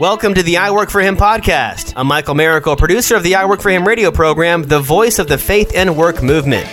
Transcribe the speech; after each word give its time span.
Welcome 0.00 0.34
to 0.34 0.42
the 0.42 0.56
I 0.56 0.72
Work 0.72 0.90
for 0.90 1.00
Him 1.00 1.16
podcast. 1.16 1.92
I'm 1.94 2.08
Michael 2.08 2.34
Miracle, 2.34 2.74
producer 2.74 3.14
of 3.14 3.22
the 3.22 3.36
I 3.36 3.44
Work 3.44 3.60
for 3.60 3.70
Him 3.70 3.86
radio 3.86 4.10
program, 4.10 4.64
the 4.64 4.80
voice 4.80 5.20
of 5.20 5.28
the 5.28 5.38
faith 5.38 5.70
and 5.72 5.96
work 5.96 6.20
movement. 6.20 6.68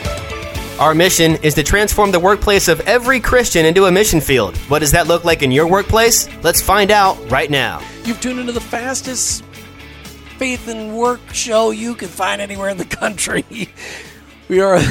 Our 0.80 0.96
mission 0.96 1.36
is 1.44 1.54
to 1.54 1.64
transform 1.64 2.12
the 2.12 2.20
workplace 2.20 2.68
of 2.68 2.80
every 2.82 3.20
Christian 3.20 3.66
into 3.66 3.86
a 3.86 3.92
mission 3.92 4.22
field. 4.22 4.58
What 4.70 4.80
does 4.80 4.92
that 4.94 5.06
look 5.06 5.24
like 5.24 5.44
in 5.44 5.52
your 5.52 5.68
workplace? 5.68 6.28
Let's 6.44 6.62
find 6.64 6.90
out 6.90 7.16
right 7.30 7.52
now. 7.52 7.82
You've 8.06 8.20
tuned 8.20 8.40
into 8.40 8.54
the 8.54 8.60
fastest 8.60 9.44
faith 10.38 10.68
and 10.68 10.98
work 10.98 11.22
show 11.32 11.70
you 11.70 11.94
can 11.94 12.08
find 12.08 12.42
anywhere 12.42 12.70
in 12.70 12.78
the 12.78 12.86
country. 12.86 13.46
We 14.48 14.60
are. 14.60 14.82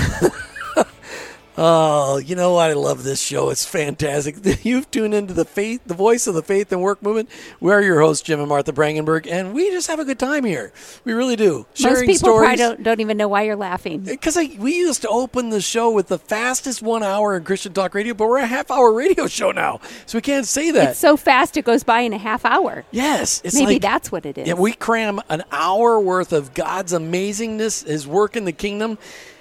Oh, 1.63 2.17
you 2.17 2.37
know 2.37 2.55
what? 2.55 2.71
I 2.71 2.73
love 2.73 3.05
this 3.05 3.21
show. 3.21 3.51
It's 3.51 3.67
fantastic. 3.67 4.37
You've 4.65 4.91
tuned 4.91 5.13
into 5.13 5.35
the 5.35 5.45
faith, 5.45 5.83
the 5.85 5.93
voice 5.93 6.27
of 6.27 6.35
the 6.35 6.43
faith 6.43 6.73
and 6.73 6.81
work 6.81 7.03
movement. 7.03 7.29
We're 7.61 7.83
your 7.83 8.01
hosts, 8.01 8.25
Jim 8.25 8.41
and 8.41 8.49
Martha 8.49 8.73
Brangenberg, 8.73 9.31
and 9.31 9.53
we 9.53 9.69
just 9.71 9.87
have 9.89 10.01
a 10.01 10.07
good 10.07 10.19
time 10.19 10.47
here. 10.47 10.73
We 11.05 11.13
really 11.13 11.37
do. 11.37 11.67
Sharing 11.75 12.07
Most 12.07 12.23
people 12.23 12.39
probably 12.39 12.57
don't, 12.57 12.83
don't 12.83 13.01
even 13.01 13.19
know 13.19 13.29
why 13.29 13.43
you're 13.43 13.57
laughing. 13.57 14.01
Uh, 14.09 14.13
because 14.13 14.37
we 14.37 14.75
used 14.75 15.03
to 15.03 15.09
open 15.11 15.51
the 15.51 15.61
show 15.61 15.91
with 15.91 16.09
the 16.09 16.19
fastest 16.19 16.81
one 16.81 17.03
hour 17.03 17.37
in 17.37 17.45
Christian 17.45 17.75
Talk 17.75 17.95
Radio, 17.95 18.15
but 18.15 18.27
we're 18.27 18.39
a 18.39 18.47
half 18.47 18.71
hour 18.71 18.91
radio 18.91 19.27
show 19.27 19.53
now, 19.53 19.81
so 20.07 20.17
we 20.17 20.23
can't 20.23 20.47
say 20.47 20.71
that. 20.71 20.93
It's 20.93 20.99
so 20.99 21.19
fast 21.19 21.59
it 21.59 21.67
goes 21.67 21.85
by 21.85 22.01
in 22.01 22.15
a 22.15 22.19
half 22.19 22.47
hour. 22.47 22.87
Yes, 22.91 23.43
maybe 23.53 23.75
like, 23.75 23.83
that's 23.83 24.11
what 24.11 24.25
it 24.25 24.39
is. 24.39 24.49
Yeah, 24.49 24.55
we 24.55 24.73
cram 24.73 25.21
an 25.29 25.45
hour 25.53 26.01
worth 26.01 26.33
of 26.33 26.55
God's 26.55 26.95
amazingness, 26.95 27.87
His 27.87 28.07
work 28.07 28.35
in 28.35 28.47
the 28.47 28.53
kingdom 28.53 28.97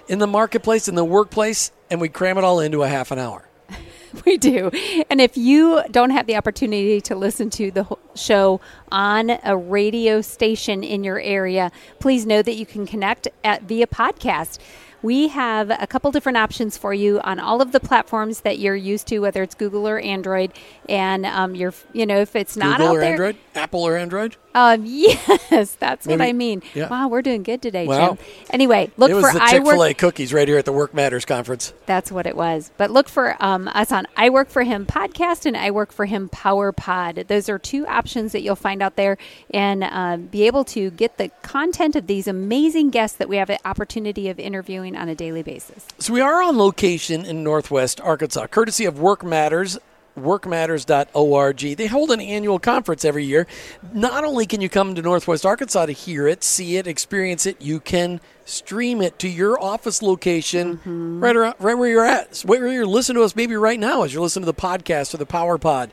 in 0.10 0.20
the 0.20 0.28
marketplace, 0.28 0.88
in 0.88 0.96
the 0.96 1.06
workplace, 1.06 1.72
and 1.90 2.02
we 2.02 2.10
cram 2.10 2.38
it 2.38 2.44
all 2.44 2.60
into 2.60 2.84
a 2.84 2.88
half 2.88 3.12
an 3.12 3.20
hour. 3.20 3.48
we 4.26 4.38
do. 4.38 4.72
And 5.10 5.22
if 5.22 5.38
you 5.38 5.82
don't 5.92 6.10
have 6.10 6.26
the 6.26 6.36
opportunity 6.36 7.00
to 7.02 7.16
listen 7.16 7.50
to 7.52 7.72
the 7.72 7.86
show 8.16 8.60
on 8.92 9.38
a 9.44 9.56
radio 9.56 10.22
station 10.22 10.84
in 10.84 11.04
your 11.04 11.20
area, 11.20 11.72
please 12.00 12.26
know 12.26 12.42
that 12.42 12.56
you 12.56 12.66
can 12.66 12.88
connect 12.88 13.28
at 13.44 13.64
via 13.64 13.88
podcast 13.88 14.58
we 15.02 15.30
have 15.30 15.70
a 15.70 15.88
couple 15.88 16.12
different 16.12 16.38
options 16.38 16.78
for 16.78 16.94
you 16.94 17.20
on 17.22 17.40
all 17.40 17.62
of 17.62 17.72
the 17.72 17.80
platforms 17.80 18.42
that 18.42 18.60
you're 18.60 18.76
used 18.76 19.08
to, 19.08 19.20
whether 19.20 19.44
it's 19.44 19.56
Google 19.56 19.88
or 19.88 20.00
Android. 20.00 20.52
And 20.88 21.26
um, 21.26 21.56
you're, 21.56 21.74
you 21.94 22.06
know, 22.06 22.20
if 22.20 22.36
it's 22.36 22.58
not 22.58 22.78
Google 22.78 22.88
out 22.88 22.96
or 22.98 23.00
there, 23.00 23.12
Android, 23.12 23.38
Apple 23.56 23.84
or 23.84 23.98
Android. 23.98 24.36
Um, 24.56 24.84
yes, 24.86 25.76
that's 25.76 26.08
Maybe, 26.08 26.20
what 26.20 26.28
I 26.28 26.34
mean. 26.34 26.64
Yeah. 26.74 26.90
Wow, 26.90 27.08
we're 27.08 27.22
doing 27.22 27.44
good 27.44 27.62
today, 27.62 27.86
wow. 27.86 28.16
Jim. 28.16 28.26
Anyway, 28.50 28.92
look 28.98 29.12
it 29.12 29.14
was 29.14 29.26
for 29.26 29.34
the 29.34 29.46
Chick 29.46 29.64
Fil 29.64 29.84
A 29.84 29.94
cookies 29.94 30.34
right 30.34 30.48
here 30.48 30.58
at 30.58 30.66
the 30.66 30.72
Work 30.72 30.94
Matters 30.94 31.26
conference. 31.26 31.74
That's 31.86 32.12
what 32.12 32.26
it 32.26 32.36
was. 32.36 32.72
But 32.78 32.92
look 32.92 33.08
for 33.08 33.36
um, 33.40 33.68
us 33.70 33.92
on 33.92 34.08
I 34.18 34.30
Work 34.30 34.50
for 34.50 34.64
Him 34.64 34.86
podcast 34.86 35.46
and 35.46 35.56
I 35.56 35.72
Work 35.72 35.92
for 35.92 36.06
Him 36.06 36.30
Power 36.30 36.72
Pod. 36.72 37.26
Those 37.28 37.48
are 37.48 37.60
two 37.60 37.86
options 37.88 38.32
that 38.32 38.42
you'll 38.42 38.56
find 38.56 38.82
out 38.82 38.96
there, 38.96 39.18
and 39.52 39.84
uh, 39.84 40.18
be 40.18 40.48
able 40.48 40.64
to 40.66 40.90
get 40.92 41.18
the 41.18 41.30
content 41.42 41.96
of 41.96 42.08
these 42.08 42.28
amazing 42.28 42.90
guests 42.90 43.18
that 43.18 43.30
we 43.30 43.38
have 43.38 43.50
an 43.50 43.60
opportunity 43.66 44.30
of 44.30 44.40
interviewing 44.40 44.89
on 44.96 45.10
a 45.10 45.16
daily 45.16 45.44
basis. 45.44 45.86
So 46.00 46.14
we 46.14 46.22
are 46.22 46.42
on 46.42 46.58
location 46.58 47.26
in 47.26 47.44
Northwest 47.44 48.00
Arkansas, 48.02 48.48
courtesy 48.48 48.86
of 48.86 49.00
Work 49.00 49.24
Matters 49.24 49.78
workmatters.org. 50.20 51.78
They 51.78 51.88
hold 51.88 52.12
an 52.12 52.22
annual 52.22 52.60
conference 52.60 53.06
every 53.06 53.26
year. 53.26 53.48
Not 53.94 54.24
only 54.24 54.46
can 54.46 54.62
you 54.62 54.70
come 54.70 54.96
to 54.96 55.02
Northwest 55.02 55.46
Arkansas 55.46 55.88
to 55.88 55.92
hear 55.92 56.28
it, 56.28 56.44
see 56.44 56.78
it, 56.78 56.88
experience 56.88 57.46
it, 57.46 57.62
you 57.62 57.80
can 57.80 58.20
stream 58.46 59.02
it 59.02 59.20
to 59.20 59.30
your 59.30 59.62
office 59.62 60.02
location 60.02 60.78
mm-hmm. 60.78 61.24
right 61.24 61.36
around, 61.36 61.56
right 61.60 61.78
where 61.78 61.90
you're 61.90 62.06
at. 62.06 62.40
Where 62.40 62.68
you're 62.68 62.86
listening 62.86 63.18
to 63.22 63.24
us 63.24 63.36
maybe 63.36 63.56
right 63.56 63.80
now 63.80 64.04
as 64.04 64.14
you're 64.14 64.24
listening 64.24 64.46
to 64.46 64.52
the 64.52 64.62
podcast 64.62 65.14
or 65.14 65.18
the 65.18 65.26
Power 65.26 65.58
Pod. 65.58 65.92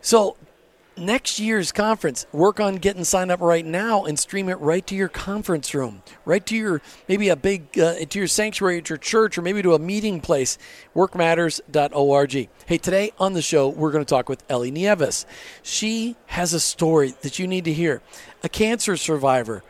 So 0.00 0.36
next 0.96 1.38
year's 1.38 1.72
conference, 1.72 2.26
work 2.32 2.60
on 2.60 2.76
getting 2.76 3.04
signed 3.04 3.30
up 3.30 3.40
right 3.40 3.64
now 3.64 4.04
and 4.04 4.18
stream 4.18 4.48
it 4.48 4.58
right 4.60 4.86
to 4.86 4.94
your 4.94 5.08
conference 5.08 5.74
room, 5.74 6.02
right 6.24 6.44
to 6.46 6.56
your 6.56 6.82
maybe 7.08 7.28
a 7.28 7.36
big 7.36 7.78
uh, 7.78 8.04
to 8.04 8.18
your 8.18 8.28
sanctuary 8.28 8.78
at 8.78 8.88
your 8.88 8.98
church 8.98 9.36
or 9.36 9.42
maybe 9.42 9.62
to 9.62 9.74
a 9.74 9.78
meeting 9.78 10.20
place. 10.20 10.58
Workmatters.org. 10.94 12.48
Hey, 12.66 12.78
today 12.78 13.12
on 13.18 13.34
the 13.34 13.42
show 13.42 13.68
we're 13.68 13.92
going 13.92 14.04
to 14.04 14.08
talk 14.08 14.28
with 14.28 14.42
Ellie 14.48 14.70
Nieves. 14.70 15.26
She 15.62 16.16
has 16.26 16.52
a 16.52 16.60
story 16.60 17.14
that 17.22 17.38
you 17.38 17.46
need 17.46 17.64
to 17.64 17.72
hear. 17.72 18.02
A 18.42 18.48
cancer 18.48 18.96
survivor, 18.96 19.62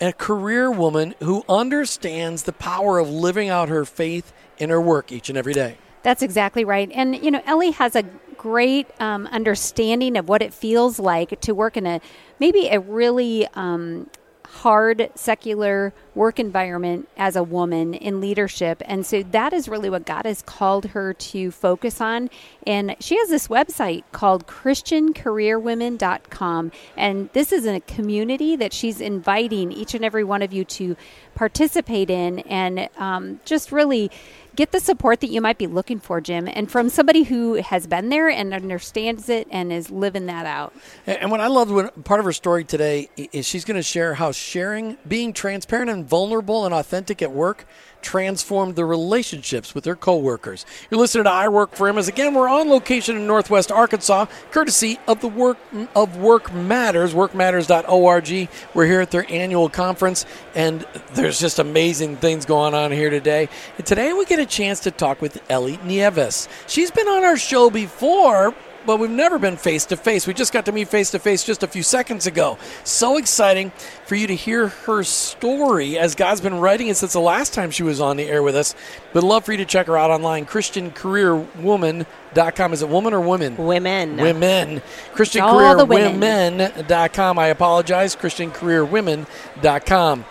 a 0.00 0.12
career 0.12 0.70
woman 0.70 1.14
who 1.20 1.44
understands 1.48 2.44
the 2.44 2.52
power 2.52 2.98
of 2.98 3.08
living 3.08 3.48
out 3.48 3.68
her 3.68 3.84
faith 3.84 4.32
in 4.58 4.70
her 4.70 4.80
work 4.80 5.12
each 5.12 5.28
and 5.28 5.38
every 5.38 5.52
day. 5.52 5.78
That's 6.02 6.22
exactly 6.22 6.64
right. 6.64 6.90
And, 6.92 7.22
you 7.22 7.30
know, 7.30 7.42
Ellie 7.46 7.70
has 7.72 7.94
a 7.94 8.04
great 8.36 8.88
um, 9.00 9.26
understanding 9.28 10.16
of 10.16 10.28
what 10.28 10.42
it 10.42 10.52
feels 10.52 10.98
like 10.98 11.40
to 11.40 11.54
work 11.54 11.76
in 11.76 11.86
a 11.86 12.00
maybe 12.38 12.68
a 12.68 12.80
really 12.80 13.46
um, 13.54 14.08
hard 14.52 15.10
secular 15.14 15.94
work 16.14 16.38
environment 16.38 17.08
as 17.16 17.36
a 17.36 17.42
woman 17.42 17.94
in 17.94 18.20
leadership. 18.20 18.82
And 18.84 19.06
so 19.06 19.22
that 19.22 19.54
is 19.54 19.66
really 19.66 19.88
what 19.88 20.04
God 20.04 20.26
has 20.26 20.42
called 20.42 20.84
her 20.86 21.14
to 21.14 21.50
focus 21.50 22.02
on. 22.02 22.28
And 22.66 22.94
she 23.00 23.16
has 23.16 23.30
this 23.30 23.48
website 23.48 24.04
called 24.12 24.46
ChristianCareerWomen.com. 24.46 26.70
And 26.96 27.30
this 27.32 27.50
is 27.50 27.66
a 27.66 27.80
community 27.80 28.54
that 28.56 28.74
she's 28.74 29.00
inviting 29.00 29.72
each 29.72 29.94
and 29.94 30.04
every 30.04 30.24
one 30.24 30.42
of 30.42 30.52
you 30.52 30.66
to 30.66 30.96
participate 31.34 32.10
in 32.10 32.40
and 32.40 32.90
um, 32.98 33.40
just 33.46 33.72
really 33.72 34.10
get 34.56 34.72
the 34.72 34.80
support 34.80 35.20
that 35.20 35.30
you 35.30 35.40
might 35.40 35.58
be 35.58 35.66
looking 35.66 36.00
for, 36.00 36.20
Jim, 36.20 36.48
and 36.52 36.70
from 36.70 36.88
somebody 36.88 37.22
who 37.24 37.54
has 37.54 37.86
been 37.86 38.08
there 38.08 38.28
and 38.28 38.52
understands 38.52 39.28
it 39.28 39.48
and 39.50 39.72
is 39.72 39.90
living 39.90 40.26
that 40.26 40.46
out. 40.46 40.74
And 41.06 41.30
what 41.30 41.40
I 41.40 41.46
loved 41.46 41.70
when 41.70 41.88
part 42.04 42.20
of 42.20 42.26
her 42.26 42.32
story 42.32 42.64
today 42.64 43.08
is 43.16 43.46
she's 43.46 43.64
going 43.64 43.76
to 43.76 43.82
share 43.82 44.14
how 44.14 44.32
sharing, 44.32 44.98
being 45.06 45.32
transparent 45.32 45.90
and 45.90 46.04
vulnerable 46.04 46.64
and 46.64 46.74
authentic 46.74 47.22
at 47.22 47.32
work 47.32 47.66
transformed 48.02 48.76
the 48.76 48.84
relationships 48.84 49.74
with 49.74 49.84
their 49.84 49.96
coworkers. 49.96 50.66
You're 50.90 51.00
listening 51.00 51.24
to 51.24 51.30
I 51.30 51.48
Work 51.48 51.74
for 51.74 51.88
Him. 51.88 51.96
Again, 51.96 52.34
we're 52.34 52.48
on 52.48 52.68
location 52.68 53.16
in 53.16 53.26
Northwest 53.26 53.72
Arkansas, 53.72 54.26
courtesy 54.50 54.98
of 55.06 55.20
the 55.20 55.28
Work 55.28 55.58
of 55.94 56.16
Work 56.16 56.52
Matters, 56.52 57.14
workmatters.org. 57.14 58.48
We're 58.74 58.86
here 58.86 59.00
at 59.00 59.10
their 59.10 59.30
annual 59.30 59.68
conference, 59.68 60.26
and 60.54 60.86
there's 61.14 61.40
just 61.40 61.58
amazing 61.58 62.16
things 62.16 62.44
going 62.44 62.74
on 62.74 62.90
here 62.90 63.10
today. 63.10 63.48
And 63.78 63.86
today 63.86 64.12
we 64.12 64.24
get 64.26 64.38
a 64.38 64.46
chance 64.46 64.80
to 64.80 64.90
talk 64.90 65.22
with 65.22 65.40
Ellie 65.50 65.78
Nieves. 65.84 66.48
She's 66.66 66.90
been 66.90 67.08
on 67.08 67.24
our 67.24 67.36
show 67.36 67.70
before, 67.70 68.54
but 68.86 68.98
we've 68.98 69.10
never 69.10 69.38
been 69.38 69.56
face 69.56 69.86
to 69.86 69.96
face. 69.96 70.26
We 70.26 70.34
just 70.34 70.52
got 70.52 70.66
to 70.66 70.72
meet 70.72 70.88
face 70.88 71.12
to 71.12 71.18
face 71.18 71.44
just 71.44 71.62
a 71.62 71.66
few 71.66 71.82
seconds 71.82 72.26
ago. 72.26 72.58
So 72.84 73.16
exciting 73.16 73.70
for 74.06 74.14
you 74.14 74.26
to 74.26 74.34
hear 74.34 74.68
her 74.68 75.02
story 75.04 75.98
as 75.98 76.14
God's 76.14 76.40
been 76.40 76.60
writing 76.60 76.88
it 76.88 76.96
since 76.96 77.12
the 77.12 77.20
last 77.20 77.52
time 77.54 77.70
she 77.70 77.82
was 77.82 78.00
on 78.00 78.16
the 78.16 78.28
air 78.28 78.42
with 78.42 78.56
us. 78.56 78.74
But 79.12 79.22
love 79.22 79.44
for 79.44 79.52
you 79.52 79.58
to 79.58 79.64
check 79.64 79.86
her 79.86 79.96
out 79.96 80.10
online, 80.10 80.46
ChristianCareerWoman.com. 80.46 82.72
Is 82.72 82.82
it 82.82 82.88
woman 82.88 83.14
or 83.14 83.20
women? 83.20 83.56
Women. 83.56 84.16
Women. 84.16 84.82
ChristianCareerWomen.com. 85.14 87.38
I 87.38 87.46
apologize. 87.48 88.16
ChristianCareerWomen.com. 88.16 90.24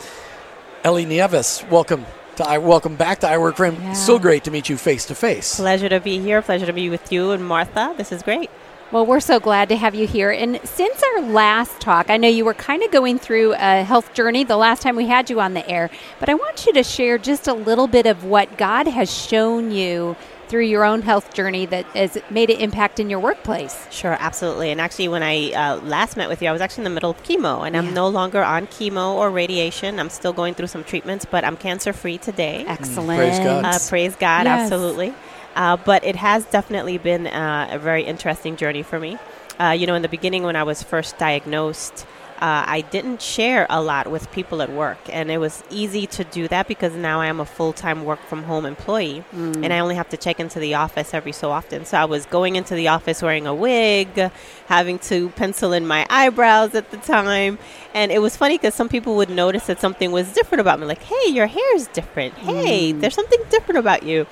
Ellie 0.84 1.06
Nieves, 1.06 1.64
welcome. 1.70 2.06
To 2.38 2.47
I 2.47 2.59
welcome 2.59 2.96
back 2.96 3.19
to 3.19 3.28
I 3.28 3.38
Work 3.38 3.58
for 3.58 3.66
Him. 3.66 3.75
Yeah. 3.81 3.94
So 3.94 4.18
great 4.18 4.46
to 4.46 4.52
meet 4.52 4.69
you 4.69 4.78
face 4.78 5.06
to 5.08 5.16
face. 5.16 5.58
Pleasure 5.58 5.90
to 5.90 6.00
be 6.00 6.19
here. 6.19 6.42
Pleasure 6.42 6.66
to 6.66 6.74
be 6.74 6.90
with 6.90 7.12
you 7.12 7.31
and 7.31 7.46
Martha. 7.46 7.94
This 7.97 8.12
is 8.12 8.24
great. 8.24 8.50
Well, 8.92 9.06
we're 9.06 9.19
so 9.22 9.40
glad 9.40 9.69
to 9.69 9.75
have 9.75 9.96
you 9.96 10.08
here. 10.08 10.31
And 10.31 10.59
since 10.64 11.02
our 11.02 11.22
last 11.22 11.80
talk, 11.80 12.09
I 12.09 12.18
know 12.18 12.28
you 12.28 12.44
were 12.44 12.53
kind 12.53 12.84
of 12.84 12.91
going 12.91 13.20
through 13.20 13.53
a 13.53 13.84
health 13.84 14.14
journey 14.14 14.44
the 14.44 14.58
last 14.58 14.81
time 14.81 14.96
we 14.96 15.08
had 15.08 15.30
you 15.30 15.40
on 15.40 15.53
the 15.53 15.66
air, 15.70 15.90
but 16.20 16.28
I 16.28 16.34
want 16.34 16.66
you 16.66 16.74
to 16.74 16.84
share 16.84 17.18
just 17.18 17.47
a 17.47 17.53
little 17.53 17.88
bit 17.88 18.06
of 18.06 18.25
what 18.25 18.58
God 18.58 18.88
has 18.88 19.09
shown 19.09 19.72
you 19.72 20.16
through 20.52 20.66
your 20.66 20.84
own 20.84 21.02
health 21.02 21.34
journey 21.34 21.66
that 21.66 21.86
has 21.96 22.18
made 22.30 22.50
an 22.50 22.58
impact 22.58 23.00
in 23.00 23.10
your 23.10 23.20
workplace. 23.20 23.88
Sure, 23.90 24.18
absolutely. 24.20 24.70
And 24.70 24.82
actually, 24.82 25.08
when 25.08 25.24
I 25.24 25.54
uh, 25.54 25.78
last 25.78 26.18
met 26.18 26.28
with 26.28 26.42
you, 26.42 26.50
I 26.50 26.52
was 26.52 26.60
actually 26.60 26.82
in 26.82 26.92
the 26.92 26.96
middle 26.96 27.12
of 27.12 27.24
chemo, 27.24 27.66
and 27.66 27.74
yeah. 27.74 27.82
I'm 27.82 27.94
no 27.94 28.09
longer 28.09 28.44
on 28.44 28.68
chemo 28.68 29.14
or 29.16 29.32
radiation. 29.32 29.98
I'm 29.98 30.09
still 30.09 30.34
going 30.34 30.53
through 30.53 30.68
some 30.68 30.84
treatments, 30.84 31.24
but 31.24 31.46
I'm 31.46 31.56
cancer 31.56 31.94
free 31.94 32.18
today. 32.18 32.66
Excellent. 32.68 33.18
Praise 33.18 33.40
God. 33.40 33.64
Uh, 33.64 33.80
praise 33.88 34.16
God, 34.18 34.46
yes. 34.46 34.64
absolutely. 34.64 35.14
Uh, 35.56 35.78
but 35.78 36.03
it 36.03 36.18
has 36.18 36.44
definitely 36.46 36.97
been 36.97 37.28
uh, 37.28 37.70
a 37.72 37.80
very 37.80 38.04
interesting 38.04 38.58
journey 38.58 38.84
for 38.84 39.00
me. 39.00 39.18
Uh, 39.58 39.70
you 39.72 39.88
know, 39.88 39.96
in 39.96 40.02
the 40.02 40.09
beginning, 40.09 40.44
when 40.44 40.58
I 40.58 40.64
was 40.64 40.84
first 40.84 41.18
diagnosed, 41.18 42.06
uh, 42.41 42.66
I 42.66 42.82
didn't 42.82 43.22
share 43.22 43.67
a 43.70 43.79
lot 43.82 44.09
with 44.09 44.32
people 44.32 44.64
at 44.64 44.72
work. 44.72 44.97
And 45.09 45.29
it 45.29 45.38
was 45.38 45.64
easy 45.70 46.08
to 46.08 46.23
do 46.23 46.47
that 46.47 46.67
because 46.67 46.93
now 46.96 47.22
I 47.22 47.28
am 47.28 47.40
a 47.40 47.46
full 47.46 47.72
time 47.72 48.03
work 48.03 48.20
from 48.26 48.43
home 48.43 48.66
employee 48.66 49.23
mm. 49.32 49.64
and 49.64 49.72
I 49.72 49.78
only 49.78 49.93
have 49.93 50.09
to 50.09 50.17
check 50.17 50.40
into 50.40 50.59
the 50.59 50.73
office 50.73 51.14
every 51.14 51.34
so 51.34 51.52
often. 51.52 51.85
So 51.85 51.97
I 51.97 52.05
was 52.05 52.26
going 52.26 52.55
into 52.55 52.73
the 52.73 52.88
office 52.88 53.22
wearing 53.22 53.46
a 53.46 53.53
wig, 53.53 54.32
having 54.66 54.97
to 54.99 55.29
pencil 55.29 55.72
in 55.72 55.85
my 55.85 56.08
eyebrows 56.09 56.73
at 56.73 56.90
the 56.90 56.97
time. 56.97 57.59
And 57.93 58.11
it 58.11 58.20
was 58.20 58.35
funny 58.35 58.58
because 58.58 58.73
some 58.73 58.90
people 58.90 59.16
would 59.17 59.29
notice 59.29 59.67
that 59.67 59.79
something 59.79 60.11
was 60.11 60.34
different 60.34 60.61
about 60.61 60.79
me 60.79 60.87
like, 60.87 61.03
hey, 61.03 61.29
your 61.29 61.47
hair 61.47 61.76
is 61.76 61.87
different. 61.87 62.34
Hey, 62.34 62.91
mm. 62.91 63.02
there's 63.02 63.16
something 63.16 63.41
different 63.52 63.78
about 63.78 64.02
you. 64.02 64.26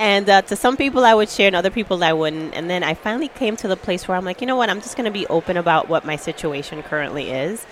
And 0.00 0.30
uh, 0.30 0.40
to 0.42 0.56
some 0.56 0.78
people, 0.78 1.04
I 1.04 1.12
would 1.12 1.28
share, 1.28 1.48
and 1.48 1.54
other 1.54 1.70
people, 1.70 2.02
I 2.02 2.14
wouldn't. 2.14 2.54
And 2.54 2.70
then 2.70 2.82
I 2.82 2.94
finally 2.94 3.28
came 3.28 3.54
to 3.56 3.68
the 3.68 3.76
place 3.76 4.08
where 4.08 4.16
I'm 4.16 4.24
like, 4.24 4.40
you 4.40 4.46
know 4.46 4.56
what? 4.56 4.70
I'm 4.70 4.80
just 4.80 4.96
going 4.96 5.04
to 5.04 5.10
be 5.10 5.26
open 5.26 5.58
about 5.58 5.90
what 5.90 6.06
my 6.06 6.16
situation 6.16 6.82
currently 6.82 7.30
is. 7.30 7.66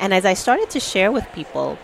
And 0.00 0.14
as 0.14 0.24
I 0.24 0.32
started 0.32 0.70
to 0.70 0.80
share 0.80 1.12
with 1.12 1.30
people, 1.34 1.78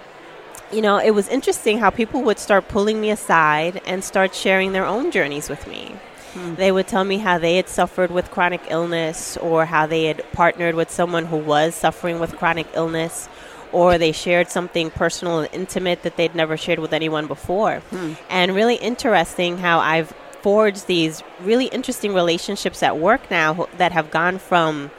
you 0.73 0.81
know, 0.81 0.97
it 0.97 1.11
was 1.11 1.29
interesting 1.29 1.79
how 1.79 1.91
people 1.91 2.23
would 2.23 2.39
start 2.39 2.67
pulling 2.67 2.99
me 2.99 3.11
aside 3.11 3.83
and 3.87 4.03
start 4.03 4.35
sharing 4.35 4.73
their 4.73 4.87
own 4.87 5.11
journeys 5.11 5.51
with 5.51 5.67
me. 5.67 5.95
Hmm. 6.33 6.55
They 6.55 6.73
would 6.73 6.89
tell 6.89 7.05
me 7.05 7.19
how 7.19 7.37
they 7.37 7.57
had 7.57 7.69
suffered 7.69 8.11
with 8.11 8.31
chronic 8.31 8.63
illness 8.71 9.37
or 9.37 9.67
how 9.67 9.85
they 9.85 10.05
had 10.05 10.25
partnered 10.33 10.77
with 10.77 10.91
someone 10.91 11.27
who 11.27 11.37
was 11.37 11.75
suffering 11.75 12.21
with 12.21 12.37
chronic 12.37 12.69
illness 12.73 13.29
or 13.73 13.99
they 13.99 14.13
shared 14.13 14.49
something 14.49 14.91
personal 14.91 15.41
and 15.41 15.49
intimate 15.53 16.03
that 16.03 16.17
they'd 16.17 16.35
never 16.35 16.57
shared 16.57 16.79
with 16.79 16.93
anyone 16.93 17.27
before. 17.27 17.81
Hmm. 17.91 18.13
And 18.29 18.55
really 18.55 18.77
interesting 18.77 19.59
how 19.59 19.79
I've 19.79 20.13
forged 20.43 20.87
these 20.87 21.23
really 21.41 21.67
interesting 21.67 22.15
relationships 22.15 22.83
at 22.83 22.99
work 22.99 23.31
now 23.31 23.69
that 23.77 23.93
have 23.93 24.11
gone 24.11 24.39
from 24.39 24.91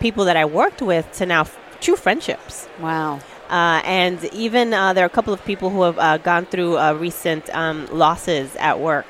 people 0.00 0.24
that 0.24 0.36
I 0.36 0.44
worked 0.44 0.82
with 0.82 1.10
to 1.12 1.26
now 1.26 1.42
f- 1.42 1.58
true 1.80 1.96
friendships. 1.96 2.68
Wow. 2.80 3.20
Uh, 3.48 3.80
and 3.84 4.24
even 4.32 4.74
uh, 4.74 4.92
there 4.92 5.04
are 5.04 5.06
a 5.06 5.10
couple 5.10 5.32
of 5.32 5.44
people 5.44 5.70
who 5.70 5.82
have 5.82 5.98
uh, 5.98 6.18
gone 6.18 6.46
through 6.46 6.78
uh, 6.78 6.94
recent 6.94 7.48
um, 7.54 7.86
losses 7.92 8.56
at 8.56 8.80
work. 8.80 9.06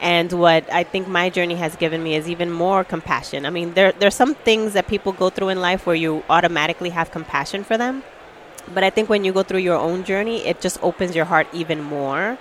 And 0.00 0.32
what 0.32 0.70
I 0.72 0.82
think 0.82 1.06
my 1.06 1.30
journey 1.30 1.54
has 1.54 1.76
given 1.76 2.02
me 2.02 2.16
is 2.16 2.28
even 2.28 2.50
more 2.50 2.82
compassion. 2.82 3.46
I 3.46 3.50
mean, 3.50 3.74
there 3.74 3.92
there's 3.92 4.16
some 4.16 4.34
things 4.34 4.72
that 4.72 4.88
people 4.88 5.12
go 5.12 5.30
through 5.30 5.50
in 5.50 5.60
life 5.60 5.86
where 5.86 5.94
you 5.94 6.24
automatically 6.28 6.90
have 6.90 7.12
compassion 7.12 7.62
for 7.62 7.78
them, 7.78 8.02
but 8.74 8.84
I 8.84 8.90
think 8.90 9.08
when 9.08 9.24
you 9.24 9.32
go 9.32 9.42
through 9.42 9.60
your 9.60 9.76
own 9.78 10.04
journey, 10.04 10.46
it 10.46 10.60
just 10.60 10.82
opens 10.82 11.14
your 11.14 11.24
heart 11.24 11.46
even 11.52 11.82
more. 11.82 12.38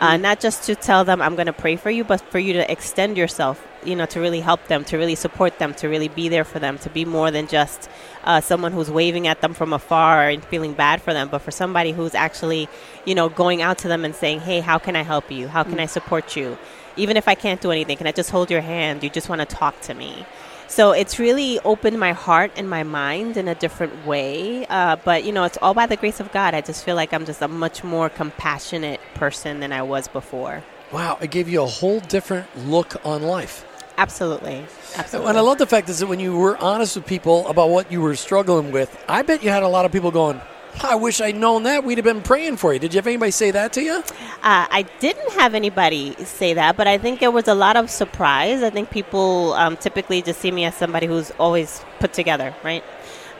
Uh, 0.00 0.12
mm. 0.12 0.20
not 0.22 0.40
just 0.40 0.64
to 0.64 0.74
tell 0.74 1.04
them 1.04 1.20
I'm 1.20 1.34
going 1.34 1.46
to 1.46 1.52
pray 1.52 1.76
for 1.76 1.90
you, 1.90 2.04
but 2.04 2.22
for 2.22 2.38
you 2.38 2.54
to 2.54 2.72
extend 2.72 3.18
yourself, 3.18 3.66
you 3.84 3.94
know, 3.94 4.06
to 4.06 4.18
really 4.18 4.40
help 4.40 4.66
them, 4.66 4.82
to 4.84 4.96
really 4.96 5.14
support 5.14 5.58
them, 5.58 5.74
to 5.74 5.88
really 5.88 6.08
be 6.08 6.30
there 6.30 6.44
for 6.44 6.58
them, 6.58 6.78
to 6.78 6.88
be 6.88 7.04
more 7.04 7.30
than 7.30 7.46
just 7.46 7.90
uh, 8.24 8.40
someone 8.40 8.72
who's 8.72 8.90
waving 8.90 9.26
at 9.26 9.42
them 9.42 9.52
from 9.52 9.74
afar 9.74 10.30
and 10.30 10.42
feeling 10.42 10.72
bad 10.72 11.02
for 11.02 11.12
them, 11.12 11.28
but 11.28 11.40
for 11.40 11.50
somebody 11.50 11.92
who's 11.92 12.14
actually, 12.14 12.66
you 13.04 13.14
know, 13.14 13.28
going 13.28 13.60
out 13.60 13.76
to 13.78 13.88
them 13.88 14.06
and 14.06 14.14
saying, 14.14 14.40
"Hey, 14.40 14.60
how 14.60 14.78
can 14.78 14.96
I 14.96 15.02
help 15.02 15.30
you? 15.30 15.48
How 15.48 15.64
can 15.64 15.76
mm. 15.76 15.82
I 15.82 15.86
support 15.86 16.34
you? 16.34 16.56
Even 16.96 17.18
if 17.18 17.28
I 17.28 17.34
can't 17.34 17.60
do 17.60 17.70
anything, 17.70 17.98
can 17.98 18.06
I 18.06 18.12
just 18.12 18.30
hold 18.30 18.50
your 18.50 18.62
hand? 18.62 19.04
You 19.04 19.10
just 19.10 19.28
want 19.28 19.42
to 19.42 19.46
talk 19.46 19.78
to 19.82 19.94
me." 19.94 20.24
So 20.70 20.92
it's 20.92 21.18
really 21.18 21.58
opened 21.64 21.98
my 21.98 22.12
heart 22.12 22.52
and 22.54 22.70
my 22.70 22.84
mind 22.84 23.36
in 23.36 23.48
a 23.48 23.56
different 23.56 24.06
way. 24.06 24.66
Uh, 24.66 24.94
but, 25.04 25.24
you 25.24 25.32
know, 25.32 25.42
it's 25.42 25.58
all 25.60 25.74
by 25.74 25.86
the 25.86 25.96
grace 25.96 26.20
of 26.20 26.30
God. 26.30 26.54
I 26.54 26.60
just 26.60 26.84
feel 26.84 26.94
like 26.94 27.12
I'm 27.12 27.26
just 27.26 27.42
a 27.42 27.48
much 27.48 27.82
more 27.82 28.08
compassionate 28.08 29.00
person 29.14 29.58
than 29.58 29.72
I 29.72 29.82
was 29.82 30.06
before. 30.06 30.62
Wow, 30.92 31.18
it 31.20 31.32
gave 31.32 31.48
you 31.48 31.62
a 31.62 31.66
whole 31.66 31.98
different 31.98 32.46
look 32.68 33.04
on 33.04 33.24
life. 33.24 33.66
Absolutely. 33.98 34.64
Absolutely. 34.94 35.30
And 35.30 35.38
I 35.38 35.40
love 35.40 35.58
the 35.58 35.66
fact 35.66 35.88
is 35.88 35.98
that 35.98 36.06
when 36.06 36.20
you 36.20 36.36
were 36.36 36.56
honest 36.58 36.94
with 36.94 37.04
people 37.04 37.48
about 37.48 37.70
what 37.70 37.90
you 37.90 38.00
were 38.00 38.14
struggling 38.14 38.70
with, 38.70 38.96
I 39.08 39.22
bet 39.22 39.42
you 39.42 39.50
had 39.50 39.64
a 39.64 39.68
lot 39.68 39.86
of 39.86 39.90
people 39.90 40.12
going, 40.12 40.40
I 40.82 40.94
wish 40.94 41.20
I'd 41.20 41.36
known 41.36 41.64
that. 41.64 41.84
We'd 41.84 41.98
have 41.98 42.04
been 42.04 42.22
praying 42.22 42.56
for 42.56 42.72
you. 42.72 42.78
Did 42.78 42.94
you 42.94 42.98
have 42.98 43.06
anybody 43.06 43.30
say 43.30 43.50
that 43.50 43.72
to 43.74 43.82
you? 43.82 44.02
Uh, 44.42 44.66
I 44.70 44.86
didn't 44.98 45.32
have 45.32 45.54
anybody 45.54 46.14
say 46.24 46.54
that, 46.54 46.76
but 46.76 46.86
I 46.86 46.98
think 46.98 47.20
there 47.20 47.30
was 47.30 47.48
a 47.48 47.54
lot 47.54 47.76
of 47.76 47.90
surprise. 47.90 48.62
I 48.62 48.70
think 48.70 48.90
people 48.90 49.52
um, 49.54 49.76
typically 49.76 50.22
just 50.22 50.40
see 50.40 50.50
me 50.50 50.64
as 50.64 50.74
somebody 50.74 51.06
who's 51.06 51.30
always 51.32 51.84
put 51.98 52.12
together, 52.12 52.54
right? 52.64 52.82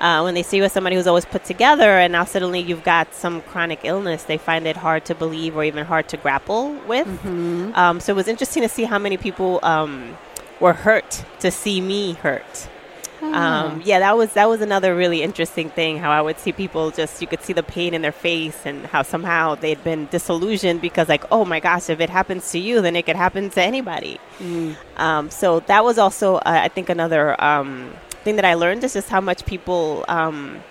Uh, 0.00 0.22
when 0.22 0.34
they 0.34 0.42
see 0.42 0.56
you 0.56 0.64
as 0.64 0.72
somebody 0.72 0.96
who's 0.96 1.06
always 1.06 1.26
put 1.26 1.44
together 1.44 1.98
and 1.98 2.12
now 2.12 2.24
suddenly 2.24 2.58
you've 2.58 2.82
got 2.84 3.12
some 3.14 3.42
chronic 3.42 3.80
illness, 3.84 4.22
they 4.22 4.38
find 4.38 4.66
it 4.66 4.76
hard 4.76 5.04
to 5.04 5.14
believe 5.14 5.56
or 5.56 5.62
even 5.62 5.84
hard 5.84 6.08
to 6.08 6.16
grapple 6.16 6.72
with. 6.88 7.06
Mm-hmm. 7.06 7.72
Um, 7.74 8.00
so 8.00 8.12
it 8.14 8.16
was 8.16 8.26
interesting 8.26 8.62
to 8.62 8.68
see 8.68 8.84
how 8.84 8.98
many 8.98 9.18
people 9.18 9.60
um, 9.62 10.16
were 10.58 10.72
hurt 10.72 11.24
to 11.40 11.50
see 11.50 11.82
me 11.82 12.14
hurt. 12.14 12.68
Um, 13.22 13.82
yeah, 13.84 13.98
that 13.98 14.16
was 14.16 14.32
that 14.32 14.48
was 14.48 14.60
another 14.60 14.94
really 14.94 15.22
interesting 15.22 15.70
thing. 15.70 15.98
How 15.98 16.10
I 16.10 16.20
would 16.20 16.38
see 16.38 16.52
people 16.52 16.90
just 16.90 17.20
you 17.20 17.26
could 17.26 17.42
see 17.42 17.52
the 17.52 17.62
pain 17.62 17.94
in 17.94 18.02
their 18.02 18.12
face, 18.12 18.64
and 18.64 18.86
how 18.86 19.02
somehow 19.02 19.54
they'd 19.54 19.82
been 19.84 20.06
disillusioned 20.06 20.80
because 20.80 21.08
like, 21.08 21.24
oh 21.30 21.44
my 21.44 21.60
gosh, 21.60 21.90
if 21.90 22.00
it 22.00 22.10
happens 22.10 22.50
to 22.52 22.58
you, 22.58 22.80
then 22.80 22.96
it 22.96 23.06
could 23.06 23.16
happen 23.16 23.50
to 23.50 23.62
anybody. 23.62 24.18
Mm. 24.38 24.76
Um, 24.96 25.30
so 25.30 25.60
that 25.60 25.84
was 25.84 25.98
also 25.98 26.36
uh, 26.36 26.40
I 26.44 26.68
think 26.68 26.88
another 26.88 27.42
um, 27.42 27.92
thing 28.24 28.36
that 28.36 28.44
I 28.44 28.54
learned 28.54 28.84
is 28.84 28.94
just 28.94 29.08
how 29.08 29.20
much 29.20 29.44
people. 29.46 30.04
Um, 30.08 30.62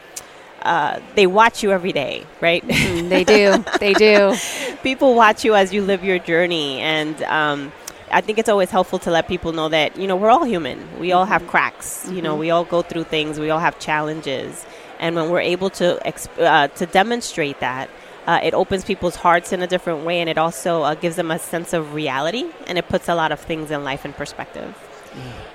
uh, 0.62 1.00
they 1.16 1.25
watch 1.25 1.63
you 1.63 1.72
every 1.72 1.94
day, 1.94 2.25
right? 2.42 2.68
Mm, 2.68 3.07
they 3.07 3.24
do. 3.24 3.63
they 3.80 3.94
do. 3.94 4.36
People 4.84 5.16
watch 5.16 5.45
you 5.45 5.56
as 5.56 5.74
you 5.74 5.81
live 5.81 6.04
your 6.04 6.19
journey, 6.19 6.81
and 6.81 7.24
um, 7.24 7.72
I 8.12 8.22
think 8.22 8.38
it's 8.38 8.50
always 8.50 8.70
helpful 8.70 9.00
to 9.00 9.12
let 9.12 9.28
people 9.28 9.52
know 9.54 9.70
that 9.70 9.98
you 9.98 10.08
know 10.08 10.16
we're 10.16 10.30
all 10.30 10.44
human. 10.44 11.00
We 11.00 11.12
all 11.12 11.26
have 11.26 11.42
mm-hmm. 11.42 11.52
cracks. 11.52 12.06
Mm-hmm. 12.06 12.16
You 12.16 12.22
know, 12.22 12.32
mm-hmm. 12.32 12.40
we 12.40 12.52
all 12.52 12.66
go 12.66 12.82
through 12.82 13.06
things. 13.06 13.40
We 13.40 13.50
all 13.50 13.60
have 13.60 13.80
challenges, 13.80 14.66
and 15.00 15.16
when 15.16 15.30
we're 15.30 15.42
able 15.42 15.70
to 15.72 16.00
exp- 16.06 16.40
uh, 16.40 16.68
to 16.68 16.86
demonstrate 16.86 17.60
that, 17.60 17.90
uh, 18.28 18.40
it 18.44 18.54
opens 18.54 18.84
people's 18.84 19.16
hearts 19.16 19.54
in 19.54 19.62
a 19.62 19.68
different 19.68 20.06
way, 20.06 20.20
and 20.20 20.30
it 20.30 20.38
also 20.38 20.84
uh, 20.84 20.96
gives 20.96 21.16
them 21.16 21.32
a 21.32 21.40
sense 21.40 21.74
of 21.74 21.94
reality, 21.94 22.46
and 22.68 22.78
it 22.78 22.88
puts 22.88 23.10
a 23.10 23.16
lot 23.16 23.32
of 23.32 23.40
things 23.40 23.72
in 23.72 23.84
life 23.84 24.06
in 24.06 24.14
perspective. 24.14 24.76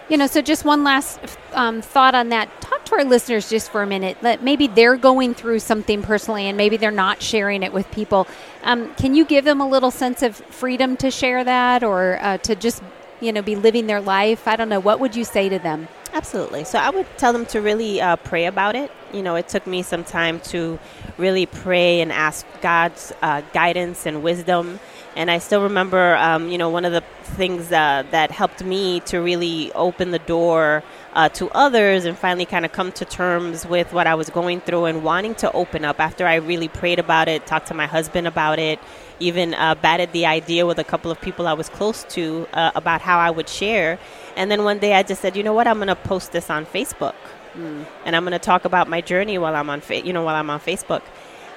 You 0.08 0.18
know, 0.18 0.26
so 0.26 0.42
just 0.42 0.64
one 0.64 0.84
last 0.84 1.18
um, 1.54 1.80
thought 1.80 2.14
on 2.14 2.28
that. 2.28 2.60
Talk 2.60 2.84
to 2.86 2.96
our 2.96 3.04
listeners 3.04 3.48
just 3.48 3.70
for 3.70 3.82
a 3.82 3.86
minute. 3.86 4.18
That 4.20 4.42
maybe 4.42 4.66
they're 4.66 4.96
going 4.96 5.34
through 5.34 5.60
something 5.60 6.02
personally 6.02 6.46
and 6.46 6.58
maybe 6.58 6.76
they're 6.76 6.90
not 6.90 7.22
sharing 7.22 7.62
it 7.62 7.72
with 7.72 7.90
people. 7.90 8.26
Um, 8.62 8.94
can 8.96 9.14
you 9.14 9.24
give 9.24 9.44
them 9.44 9.60
a 9.60 9.68
little 9.68 9.90
sense 9.90 10.22
of 10.22 10.36
freedom 10.36 10.96
to 10.98 11.10
share 11.10 11.42
that 11.44 11.82
or 11.82 12.18
uh, 12.20 12.38
to 12.38 12.54
just, 12.54 12.82
you 13.20 13.32
know, 13.32 13.40
be 13.40 13.56
living 13.56 13.86
their 13.86 14.02
life? 14.02 14.46
I 14.46 14.56
don't 14.56 14.68
know. 14.68 14.80
What 14.80 15.00
would 15.00 15.16
you 15.16 15.24
say 15.24 15.48
to 15.48 15.58
them? 15.58 15.88
Absolutely. 16.12 16.64
So 16.64 16.78
I 16.78 16.90
would 16.90 17.06
tell 17.16 17.32
them 17.32 17.46
to 17.46 17.60
really 17.60 18.00
uh, 18.00 18.16
pray 18.16 18.44
about 18.46 18.76
it. 18.76 18.92
You 19.12 19.22
know, 19.22 19.34
it 19.36 19.48
took 19.48 19.66
me 19.66 19.82
some 19.82 20.04
time 20.04 20.38
to 20.40 20.78
really 21.18 21.46
pray 21.46 22.02
and 22.02 22.12
ask 22.12 22.46
God's 22.60 23.12
uh, 23.20 23.40
guidance 23.52 24.06
and 24.06 24.22
wisdom 24.22 24.78
and 25.16 25.30
I 25.30 25.38
still 25.38 25.62
remember, 25.62 26.16
um, 26.16 26.48
you 26.48 26.58
know, 26.58 26.70
one 26.70 26.84
of 26.84 26.92
the 26.92 27.02
things 27.22 27.70
uh, 27.70 28.04
that 28.10 28.30
helped 28.30 28.64
me 28.64 29.00
to 29.00 29.18
really 29.18 29.72
open 29.72 30.10
the 30.10 30.18
door 30.18 30.82
uh, 31.14 31.28
to 31.30 31.50
others 31.50 32.04
and 32.04 32.18
finally 32.18 32.44
kind 32.44 32.64
of 32.64 32.72
come 32.72 32.90
to 32.92 33.04
terms 33.04 33.66
with 33.66 33.92
what 33.92 34.06
I 34.06 34.14
was 34.14 34.30
going 34.30 34.60
through 34.60 34.86
and 34.86 35.04
wanting 35.04 35.34
to 35.36 35.52
open 35.52 35.84
up 35.84 36.00
after 36.00 36.26
I 36.26 36.36
really 36.36 36.68
prayed 36.68 36.98
about 36.98 37.28
it, 37.28 37.46
talked 37.46 37.68
to 37.68 37.74
my 37.74 37.86
husband 37.86 38.26
about 38.26 38.58
it, 38.58 38.80
even 39.20 39.54
uh, 39.54 39.76
batted 39.76 40.12
the 40.12 40.26
idea 40.26 40.66
with 40.66 40.78
a 40.78 40.84
couple 40.84 41.10
of 41.10 41.20
people 41.20 41.46
I 41.46 41.52
was 41.52 41.68
close 41.68 42.04
to 42.10 42.48
uh, 42.52 42.72
about 42.74 43.00
how 43.00 43.18
I 43.18 43.30
would 43.30 43.48
share. 43.48 43.98
And 44.36 44.50
then 44.50 44.64
one 44.64 44.78
day 44.78 44.94
I 44.94 45.04
just 45.04 45.22
said, 45.22 45.36
you 45.36 45.42
know 45.42 45.52
what, 45.52 45.68
I'm 45.68 45.76
going 45.76 45.88
to 45.88 45.96
post 45.96 46.32
this 46.32 46.50
on 46.50 46.66
Facebook. 46.66 47.14
Mm. 47.54 47.86
And 48.04 48.16
I'm 48.16 48.24
going 48.24 48.32
to 48.32 48.40
talk 48.40 48.64
about 48.64 48.88
my 48.88 49.00
journey 49.00 49.38
while 49.38 49.54
I'm 49.54 49.70
on, 49.70 49.80
fa- 49.80 50.04
you 50.04 50.12
know, 50.12 50.24
while 50.24 50.34
I'm 50.34 50.50
on 50.50 50.58
Facebook. 50.58 51.02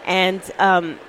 And 0.05 0.41
um, 0.59 0.99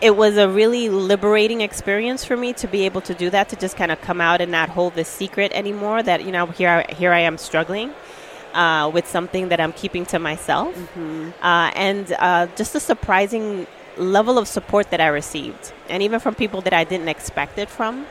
it 0.00 0.16
was 0.16 0.36
a 0.36 0.48
really 0.48 0.88
liberating 0.88 1.60
experience 1.60 2.24
for 2.24 2.36
me 2.36 2.52
to 2.52 2.68
be 2.68 2.84
able 2.84 3.00
to 3.00 3.14
do 3.14 3.30
that 3.30 3.48
to 3.48 3.56
just 3.56 3.76
kind 3.76 3.90
of 3.90 4.00
come 4.00 4.20
out 4.20 4.40
and 4.40 4.52
not 4.52 4.68
hold 4.68 4.94
this 4.94 5.08
secret 5.08 5.50
anymore 5.52 6.02
that 6.02 6.24
you 6.24 6.32
know 6.32 6.46
here 6.46 6.84
I, 6.88 6.92
here 6.92 7.12
I 7.12 7.20
am 7.20 7.38
struggling 7.38 7.92
uh, 8.54 8.90
with 8.92 9.06
something 9.06 9.48
that 9.48 9.60
I'm 9.60 9.72
keeping 9.72 10.06
to 10.06 10.18
myself 10.18 10.74
mm-hmm. 10.74 11.30
uh, 11.42 11.70
and 11.74 12.12
uh, 12.18 12.46
just 12.56 12.74
a 12.74 12.80
surprising 12.80 13.66
level 13.96 14.38
of 14.38 14.46
support 14.46 14.90
that 14.90 15.00
I 15.00 15.08
received 15.08 15.72
and 15.88 16.02
even 16.02 16.20
from 16.20 16.34
people 16.34 16.60
that 16.62 16.72
I 16.72 16.84
didn't 16.84 17.08
expect 17.08 17.58
it 17.58 17.68
from 17.68 18.06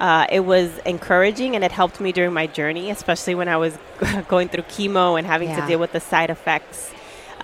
uh, 0.00 0.26
it 0.30 0.40
was 0.40 0.76
encouraging 0.78 1.54
and 1.54 1.62
it 1.62 1.70
helped 1.70 2.00
me 2.00 2.10
during 2.10 2.32
my 2.32 2.48
journey 2.48 2.90
especially 2.90 3.36
when 3.36 3.48
I 3.48 3.56
was 3.56 3.78
going 4.28 4.48
through 4.48 4.64
chemo 4.64 5.16
and 5.16 5.26
having 5.26 5.50
yeah. 5.50 5.60
to 5.60 5.66
deal 5.66 5.78
with 5.78 5.92
the 5.92 6.00
side 6.00 6.30
effects 6.30 6.92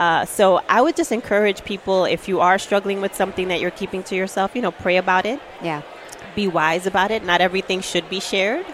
uh, 0.00 0.24
so 0.24 0.62
I 0.66 0.80
would 0.80 0.96
just 0.96 1.12
encourage 1.12 1.62
people 1.62 2.06
if 2.06 2.26
you 2.26 2.40
are 2.40 2.58
struggling 2.58 3.02
with 3.02 3.14
something 3.14 3.48
that 3.48 3.60
you're 3.60 3.70
keeping 3.70 4.02
to 4.04 4.16
yourself, 4.16 4.56
you 4.56 4.62
know, 4.62 4.70
pray 4.70 4.96
about 4.96 5.26
it. 5.26 5.38
Yeah. 5.62 5.82
Be 6.34 6.48
wise 6.48 6.86
about 6.86 7.10
it. 7.10 7.22
Not 7.22 7.42
everything 7.42 7.82
should 7.82 8.08
be 8.08 8.18
shared. 8.18 8.64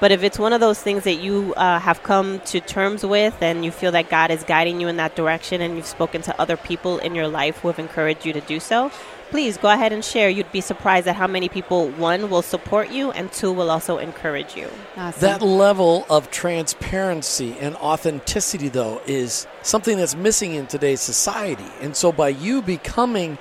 But 0.00 0.12
if 0.12 0.22
it's 0.22 0.38
one 0.38 0.54
of 0.54 0.60
those 0.60 0.80
things 0.82 1.04
that 1.04 1.16
you 1.16 1.52
uh, 1.58 1.78
have 1.78 2.02
come 2.02 2.40
to 2.46 2.60
terms 2.60 3.04
with 3.04 3.40
and 3.42 3.66
you 3.66 3.70
feel 3.70 3.92
that 3.92 4.08
God 4.08 4.30
is 4.30 4.44
guiding 4.44 4.80
you 4.80 4.88
in 4.88 4.96
that 4.96 5.14
direction 5.14 5.60
and 5.60 5.76
you've 5.76 5.86
spoken 5.86 6.22
to 6.22 6.40
other 6.40 6.56
people 6.56 6.98
in 6.98 7.14
your 7.14 7.28
life 7.28 7.58
who 7.58 7.68
have 7.68 7.78
encouraged 7.78 8.24
you 8.24 8.32
to 8.32 8.40
do 8.40 8.58
so, 8.58 8.90
please 9.32 9.56
go 9.56 9.70
ahead 9.70 9.94
and 9.94 10.04
share. 10.04 10.28
You'd 10.28 10.52
be 10.52 10.60
surprised 10.60 11.08
at 11.08 11.16
how 11.16 11.26
many 11.26 11.48
people, 11.48 11.88
one, 11.88 12.28
will 12.28 12.42
support 12.42 12.90
you, 12.90 13.10
and 13.12 13.32
two, 13.32 13.50
will 13.50 13.70
also 13.70 13.96
encourage 13.96 14.54
you. 14.54 14.68
Awesome. 14.94 15.20
That 15.22 15.40
level 15.40 16.04
of 16.10 16.30
transparency 16.30 17.56
and 17.58 17.74
authenticity, 17.76 18.68
though, 18.68 19.00
is 19.06 19.46
something 19.62 19.96
that's 19.96 20.14
missing 20.14 20.52
in 20.52 20.66
today's 20.66 21.00
society. 21.00 21.64
And 21.80 21.96
so 21.96 22.12
by 22.12 22.28
you 22.28 22.60
becoming 22.60 23.38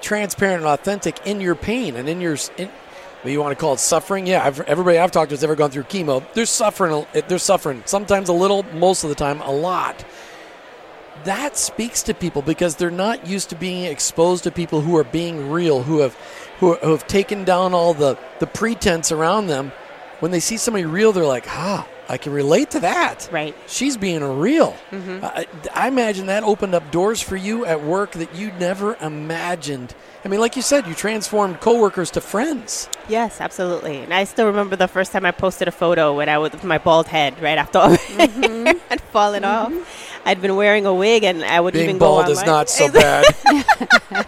transparent 0.00 0.58
and 0.62 0.68
authentic 0.68 1.26
in 1.26 1.40
your 1.40 1.56
pain 1.56 1.96
and 1.96 2.08
in 2.08 2.20
your. 2.20 2.36
In, 2.56 2.70
you 3.24 3.40
want 3.40 3.58
to 3.58 3.60
call 3.60 3.72
it 3.72 3.80
suffering? 3.80 4.28
Yeah, 4.28 4.44
I've, 4.44 4.60
everybody 4.60 4.98
I've 4.98 5.10
talked 5.10 5.30
to 5.30 5.32
has 5.32 5.42
ever 5.42 5.56
gone 5.56 5.70
through 5.70 5.84
chemo. 5.84 6.22
They're 6.34 6.46
suffering. 6.46 7.06
They're 7.26 7.38
suffering. 7.38 7.82
Sometimes 7.86 8.28
a 8.28 8.34
little, 8.34 8.62
most 8.74 9.02
of 9.02 9.08
the 9.08 9.16
time 9.16 9.40
a 9.40 9.50
lot. 9.50 10.04
That 11.24 11.56
speaks 11.56 12.02
to 12.04 12.14
people 12.14 12.42
because 12.42 12.76
they're 12.76 12.90
not 12.90 13.26
used 13.26 13.50
to 13.50 13.56
being 13.56 13.84
exposed 13.84 14.44
to 14.44 14.50
people 14.50 14.80
who 14.80 14.96
are 14.96 15.04
being 15.04 15.50
real, 15.50 15.82
who 15.84 16.00
have 16.00 16.14
who, 16.58 16.74
who 16.74 16.90
have 16.90 17.06
taken 17.06 17.44
down 17.44 17.72
all 17.72 17.94
the 17.94 18.18
the 18.40 18.46
pretense 18.46 19.12
around 19.12 19.46
them. 19.46 19.72
When 20.20 20.30
they 20.30 20.40
see 20.40 20.56
somebody 20.56 20.84
real, 20.84 21.12
they're 21.12 21.24
like, 21.24 21.46
"Ah, 21.48 21.86
I 22.08 22.18
can 22.18 22.32
relate 22.32 22.70
to 22.72 22.80
that." 22.80 23.28
Right. 23.32 23.54
She's 23.66 23.96
being 23.96 24.22
real. 24.22 24.76
Mm-hmm. 24.90 25.24
Uh, 25.24 25.30
I, 25.34 25.46
I 25.74 25.88
imagine 25.88 26.26
that 26.26 26.44
opened 26.44 26.74
up 26.74 26.90
doors 26.90 27.20
for 27.20 27.36
you 27.36 27.64
at 27.64 27.82
work 27.82 28.12
that 28.12 28.34
you 28.34 28.52
never 28.52 28.96
imagined. 29.00 29.94
I 30.24 30.28
mean, 30.28 30.40
like 30.40 30.56
you 30.56 30.62
said, 30.62 30.86
you 30.86 30.94
transformed 30.94 31.60
coworkers 31.60 32.10
to 32.12 32.20
friends. 32.22 32.88
Yes, 33.10 33.42
absolutely. 33.42 33.98
And 33.98 34.14
I 34.14 34.24
still 34.24 34.46
remember 34.46 34.74
the 34.74 34.88
first 34.88 35.12
time 35.12 35.26
I 35.26 35.32
posted 35.32 35.68
a 35.68 35.70
photo 35.70 36.16
when 36.16 36.30
I 36.30 36.38
was 36.38 36.52
with 36.52 36.64
my 36.64 36.78
bald 36.78 37.08
head 37.08 37.40
right 37.42 37.58
after 37.58 37.78
hair 37.80 37.98
mm-hmm. 37.98 38.78
had 38.88 39.02
fallen 39.02 39.44
off. 39.44 39.70
Mm-hmm. 39.70 40.28
I'd 40.28 40.40
been 40.40 40.56
wearing 40.56 40.86
a 40.86 40.94
wig, 40.94 41.24
and 41.24 41.44
I 41.44 41.60
would 41.60 41.74
Being 41.74 41.84
even 41.84 41.98
go 41.98 42.06
bald 42.06 42.30
is 42.30 42.42
not 42.44 42.70
so 42.70 42.90
bad. 42.92 43.24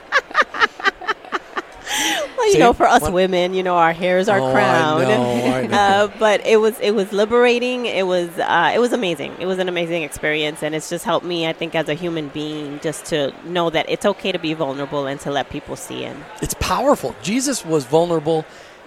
You 2.46 2.52
See? 2.52 2.58
know, 2.58 2.72
for 2.72 2.86
us 2.86 3.02
One- 3.02 3.12
women, 3.12 3.54
you 3.54 3.62
know, 3.62 3.76
our 3.76 3.92
hairs 3.92 4.28
are 4.28 4.38
Oh, 4.40 4.46
I 4.46 5.04
know, 5.04 5.54
I 5.54 5.66
know. 5.66 5.76
Uh, 5.76 6.10
but 6.18 6.46
it 6.46 6.56
was 6.58 6.78
it 6.80 6.92
was 6.92 7.12
liberating. 7.12 7.86
It 7.86 8.06
was 8.06 8.28
uh, 8.38 8.72
it 8.74 8.78
was 8.78 8.92
amazing. 8.92 9.34
It 9.40 9.46
was 9.46 9.58
an 9.58 9.68
amazing 9.68 10.02
experience, 10.04 10.62
and 10.62 10.74
it's 10.74 10.88
just 10.88 11.04
helped 11.04 11.26
me, 11.26 11.46
I 11.46 11.52
think, 11.52 11.74
as 11.74 11.88
a 11.88 11.94
human 11.94 12.28
being, 12.28 12.80
just 12.80 13.04
to 13.06 13.34
know 13.44 13.70
that 13.70 13.86
it's 13.88 14.06
okay 14.06 14.32
to 14.32 14.38
be 14.38 14.54
vulnerable 14.54 15.06
and 15.06 15.18
to 15.20 15.30
let 15.30 15.50
people 15.50 15.76
see 15.76 16.04
in. 16.04 16.16
it's 16.42 16.54
powerful. 16.60 17.14
Jesus 17.22 17.64
was 17.64 17.84
vulnerable. 17.84 18.44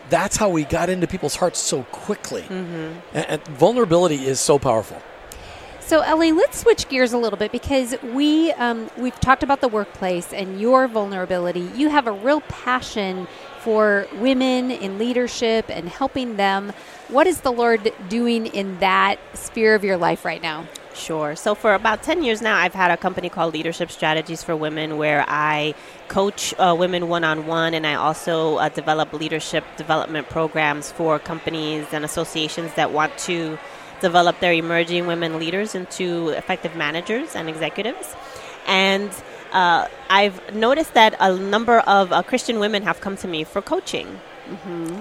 That's 0.09 0.37
how 0.37 0.49
we 0.49 0.63
got 0.63 0.89
into 0.89 1.05
people's 1.05 1.35
hearts 1.35 1.59
so 1.59 1.83
quickly. 1.91 2.41
Mm-hmm. 2.41 2.99
And, 3.13 3.25
and 3.29 3.47
vulnerability 3.49 4.25
is 4.25 4.39
so 4.39 4.57
powerful. 4.57 4.99
So, 5.89 6.01
Ellie, 6.01 6.33
let's 6.33 6.59
switch 6.59 6.87
gears 6.87 7.13
a 7.13 7.17
little 7.17 7.39
bit 7.39 7.51
because 7.51 7.95
we 8.03 8.51
um, 8.51 8.91
we've 8.95 9.19
talked 9.19 9.41
about 9.41 9.59
the 9.59 9.67
workplace 9.67 10.31
and 10.31 10.61
your 10.61 10.87
vulnerability. 10.87 11.67
You 11.75 11.89
have 11.89 12.05
a 12.05 12.11
real 12.11 12.41
passion 12.41 13.27
for 13.61 14.07
women 14.19 14.69
in 14.69 14.99
leadership 14.99 15.65
and 15.67 15.89
helping 15.89 16.35
them. 16.35 16.73
What 17.07 17.25
is 17.25 17.41
the 17.41 17.51
Lord 17.51 17.91
doing 18.07 18.45
in 18.45 18.77
that 18.81 19.17
sphere 19.33 19.73
of 19.73 19.83
your 19.83 19.97
life 19.97 20.25
right 20.25 20.43
now? 20.43 20.67
Sure. 20.93 21.35
So 21.35 21.55
for 21.55 21.73
about 21.73 22.03
10 22.03 22.23
years 22.23 22.39
now, 22.39 22.55
I've 22.55 22.75
had 22.75 22.91
a 22.91 22.97
company 22.97 23.29
called 23.29 23.55
Leadership 23.55 23.89
Strategies 23.89 24.43
for 24.43 24.55
Women 24.55 24.99
where 24.99 25.25
I 25.27 25.73
coach 26.07 26.53
uh, 26.59 26.75
women 26.77 27.09
one 27.09 27.23
on 27.23 27.47
one 27.47 27.73
and 27.73 27.87
I 27.87 27.95
also 27.95 28.57
uh, 28.57 28.69
develop 28.69 29.11
leadership 29.13 29.63
development 29.75 30.29
programs 30.29 30.91
for 30.91 31.17
companies 31.17 31.87
and 31.91 32.05
associations 32.05 32.75
that 32.75 32.91
want 32.91 33.17
to 33.19 33.57
develop 34.01 34.39
their 34.39 34.53
emerging 34.53 35.07
women 35.07 35.39
leaders 35.39 35.75
into 35.75 36.29
effective 36.29 36.75
managers 36.75 37.35
and 37.35 37.49
executives. 37.49 38.15
And 38.67 39.11
uh, 39.51 39.87
I've 40.09 40.53
noticed 40.53 40.93
that 40.93 41.15
a 41.19 41.35
number 41.35 41.79
of 41.79 42.11
uh, 42.11 42.21
Christian 42.23 42.59
women 42.59 42.83
have 42.83 43.01
come 43.01 43.17
to 43.17 43.27
me 43.27 43.43
for 43.43 43.61
coaching. 43.61 44.19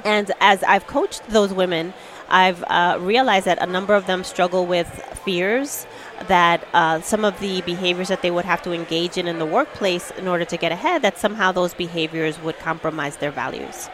And 0.05 0.31
as 0.41 0.63
I've 0.63 0.87
coached 0.87 1.23
those 1.29 1.55
women, 1.55 1.95
I've 2.29 2.63
uh, 2.65 2.99
realized 3.01 3.47
that 3.47 3.63
a 3.63 3.67
number 3.67 3.95
of 3.95 4.07
them 4.07 4.23
struggle 4.23 4.67
with 4.67 4.89
fears 5.25 5.87
that 6.27 6.67
uh, 6.75 7.01
some 7.01 7.25
of 7.25 7.39
the 7.41 7.63
behaviors 7.63 8.09
that 8.09 8.21
they 8.21 8.31
would 8.31 8.45
have 8.45 8.61
to 8.63 8.73
engage 8.73 9.17
in 9.17 9.27
in 9.27 9.39
the 9.39 9.47
workplace 9.47 10.11
in 10.13 10.29
order 10.29 10.45
to 10.45 10.57
get 10.57 10.73
ahead, 10.73 11.01
that 11.03 11.17
somehow 11.17 11.53
those 11.53 11.73
behaviors 11.73 12.39
would 12.43 12.59
compromise 12.59 13.17
their 13.17 13.31
values. 13.31 13.89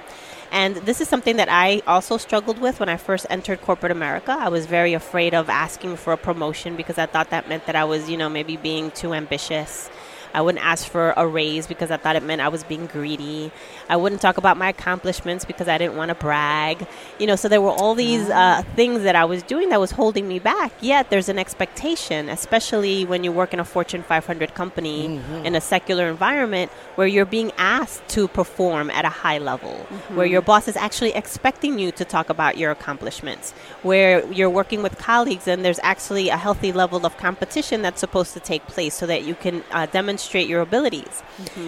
And 0.55 0.77
this 0.77 1.01
is 1.01 1.09
something 1.09 1.35
that 1.39 1.49
I 1.51 1.83
also 1.85 2.17
struggled 2.17 2.61
with 2.61 2.79
when 2.79 2.89
I 2.89 2.97
first 2.97 3.27
entered 3.29 3.61
corporate 3.61 3.91
America. 3.91 4.37
I 4.39 4.51
was 4.51 4.67
very 4.67 4.95
afraid 4.95 5.35
of 5.35 5.51
asking 5.51 5.97
for 5.97 6.13
a 6.13 6.17
promotion 6.17 6.77
because 6.77 6.97
I 6.97 7.07
thought 7.07 7.31
that 7.31 7.49
meant 7.49 7.67
that 7.67 7.75
I 7.75 7.83
was, 7.83 8.09
you 8.09 8.17
know, 8.17 8.29
maybe 8.29 8.57
being 8.57 8.93
too 8.93 9.15
ambitious. 9.15 9.91
I 10.35 10.43
wouldn't 10.43 10.64
ask 10.64 10.87
for 10.87 11.14
a 11.17 11.26
raise 11.26 11.67
because 11.67 11.91
I 11.91 11.97
thought 11.97 12.17
it 12.17 12.23
meant 12.23 12.41
I 12.41 12.49
was 12.49 12.64
being 12.64 12.87
greedy. 12.87 13.53
I 13.88 13.97
wouldn't 13.97 14.21
talk 14.21 14.37
about 14.37 14.57
my 14.57 14.69
accomplishments 14.69 15.45
because 15.45 15.69
I 15.69 15.79
didn't 15.79 15.97
want 15.97 16.09
to 16.11 16.14
brag. 16.14 16.87
You 17.19 17.26
know, 17.26 17.37
so 17.37 17.49
there 17.49 17.62
were 17.62 17.71
all 17.71 17.95
these 17.95 18.29
uh, 18.29 18.62
things 18.75 19.03
that 19.03 19.14
I 19.14 19.25
was 19.25 19.43
doing 19.43 19.69
that 19.71 19.81
was 19.81 19.93
holding 19.93 20.26
me 20.26 20.38
back. 20.41 20.73
Yet 20.81 21.11
there's 21.11 21.29
an 21.29 21.38
expectation, 21.38 22.29
especially 22.29 23.05
when 23.05 23.25
you 23.25 23.33
work 23.33 23.55
in 23.55 23.61
a 23.61 23.64
Fortune 23.64 24.03
500 24.03 24.55
company 24.55 25.21
in 25.45 25.55
a 25.55 25.61
secular 25.61 26.09
environment 26.09 26.71
where 26.97 27.07
you're 27.07 27.25
being 27.25 27.53
asked 27.57 28.07
to 28.09 28.29
perform 28.29 28.91
at 28.91 29.05
a 29.05 29.09
high 29.09 29.38
level, 29.38 29.75
where 30.14 30.26
your 30.26 30.43
boss 30.43 30.69
is 30.69 30.76
actually 30.76 31.12
expecting 31.14 31.79
you 31.79 31.93
to 31.93 32.05
talk 32.05 32.29
about 32.29 32.59
your 32.59 32.71
accomplishments, 32.71 33.55
where 33.85 34.26
you're 34.33 34.50
working 34.50 34.83
with 34.83 34.97
colleagues 34.99 35.47
and 35.47 35.64
there's 35.64 35.79
actually 35.83 36.31
a 36.31 36.37
healthy 36.37 36.73
level 36.73 37.05
of 37.05 37.17
competition 37.19 37.83
that's 37.83 38.00
supposed 38.00 38.33
to 38.33 38.41
take 38.41 38.67
place 38.67 38.95
so 38.95 39.07
that 39.07 39.25
you 39.25 39.35
can 39.35 39.62
uh, 39.71 39.87
demonstrate 39.87 40.49
your 40.49 40.62
abilities. 40.62 41.23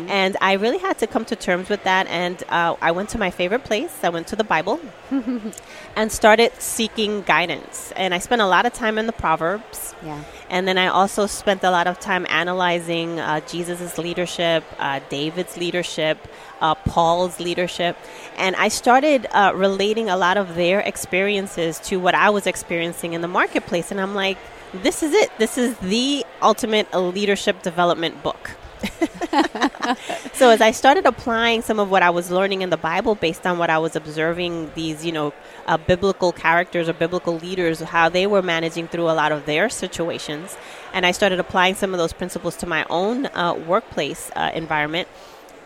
And 0.08 0.36
I 0.40 0.54
really 0.54 0.78
had 0.78 0.98
to 0.98 1.06
come 1.06 1.26
to 1.26 1.36
terms 1.36 1.68
with 1.68 1.84
that. 1.84 2.06
And 2.06 2.42
uh, 2.48 2.76
I 2.80 2.92
went 2.92 3.10
to 3.10 3.18
my 3.18 3.30
favorite 3.30 3.64
place, 3.64 3.92
I 4.02 4.08
went 4.08 4.26
to 4.28 4.36
the 4.36 4.44
Bible 4.44 4.80
and 5.96 6.10
started 6.10 6.52
seeking 6.58 7.22
guidance. 7.22 7.92
And 7.96 8.14
I 8.14 8.18
spent 8.18 8.40
a 8.40 8.46
lot 8.46 8.64
of 8.64 8.72
time 8.72 8.96
in 8.96 9.06
the 9.06 9.12
Proverbs. 9.12 9.94
Yeah. 10.02 10.22
And 10.48 10.66
then 10.66 10.78
I 10.78 10.86
also 10.86 11.26
spent 11.26 11.64
a 11.64 11.70
lot 11.70 11.86
of 11.86 12.00
time 12.00 12.26
analyzing 12.30 13.20
uh, 13.20 13.40
Jesus' 13.40 13.98
leadership, 13.98 14.64
uh, 14.78 15.00
David's 15.10 15.56
leadership, 15.56 16.18
uh, 16.60 16.74
Paul's 16.74 17.40
leadership. 17.40 17.96
And 18.36 18.56
I 18.56 18.68
started 18.68 19.26
uh, 19.30 19.52
relating 19.54 20.08
a 20.08 20.16
lot 20.16 20.36
of 20.36 20.54
their 20.54 20.80
experiences 20.80 21.78
to 21.80 21.98
what 21.98 22.14
I 22.14 22.30
was 22.30 22.46
experiencing 22.46 23.12
in 23.12 23.20
the 23.20 23.28
marketplace. 23.28 23.90
And 23.90 24.00
I'm 24.00 24.14
like, 24.14 24.38
this 24.72 25.02
is 25.02 25.12
it. 25.12 25.30
This 25.38 25.58
is 25.58 25.76
the 25.78 26.24
ultimate 26.42 26.92
leadership 26.94 27.62
development 27.62 28.22
book. 28.22 28.50
so 30.34 30.50
as 30.50 30.60
I 30.60 30.70
started 30.70 31.06
applying 31.06 31.62
some 31.62 31.78
of 31.78 31.90
what 31.90 32.02
I 32.02 32.10
was 32.10 32.30
learning 32.30 32.62
in 32.62 32.70
the 32.70 32.76
Bible 32.76 33.14
based 33.14 33.46
on 33.46 33.58
what 33.58 33.70
I 33.70 33.78
was 33.78 33.96
observing 33.96 34.70
these, 34.74 35.04
you 35.04 35.12
know, 35.12 35.32
uh, 35.66 35.76
biblical 35.76 36.32
characters 36.32 36.88
or 36.88 36.92
biblical 36.92 37.36
leaders, 37.38 37.80
how 37.80 38.08
they 38.08 38.26
were 38.26 38.42
managing 38.42 38.88
through 38.88 39.08
a 39.08 39.12
lot 39.14 39.32
of 39.32 39.46
their 39.46 39.68
situations, 39.68 40.56
and 40.92 41.06
I 41.06 41.12
started 41.12 41.40
applying 41.40 41.74
some 41.74 41.94
of 41.94 41.98
those 41.98 42.12
principles 42.12 42.56
to 42.56 42.66
my 42.66 42.84
own 42.90 43.26
uh, 43.26 43.54
workplace 43.54 44.30
uh, 44.36 44.50
environment, 44.54 45.08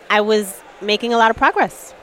I 0.09 0.21
was 0.21 0.61
making 0.81 1.13
a 1.13 1.17
lot 1.17 1.31
of 1.31 1.37
progress. 1.37 1.93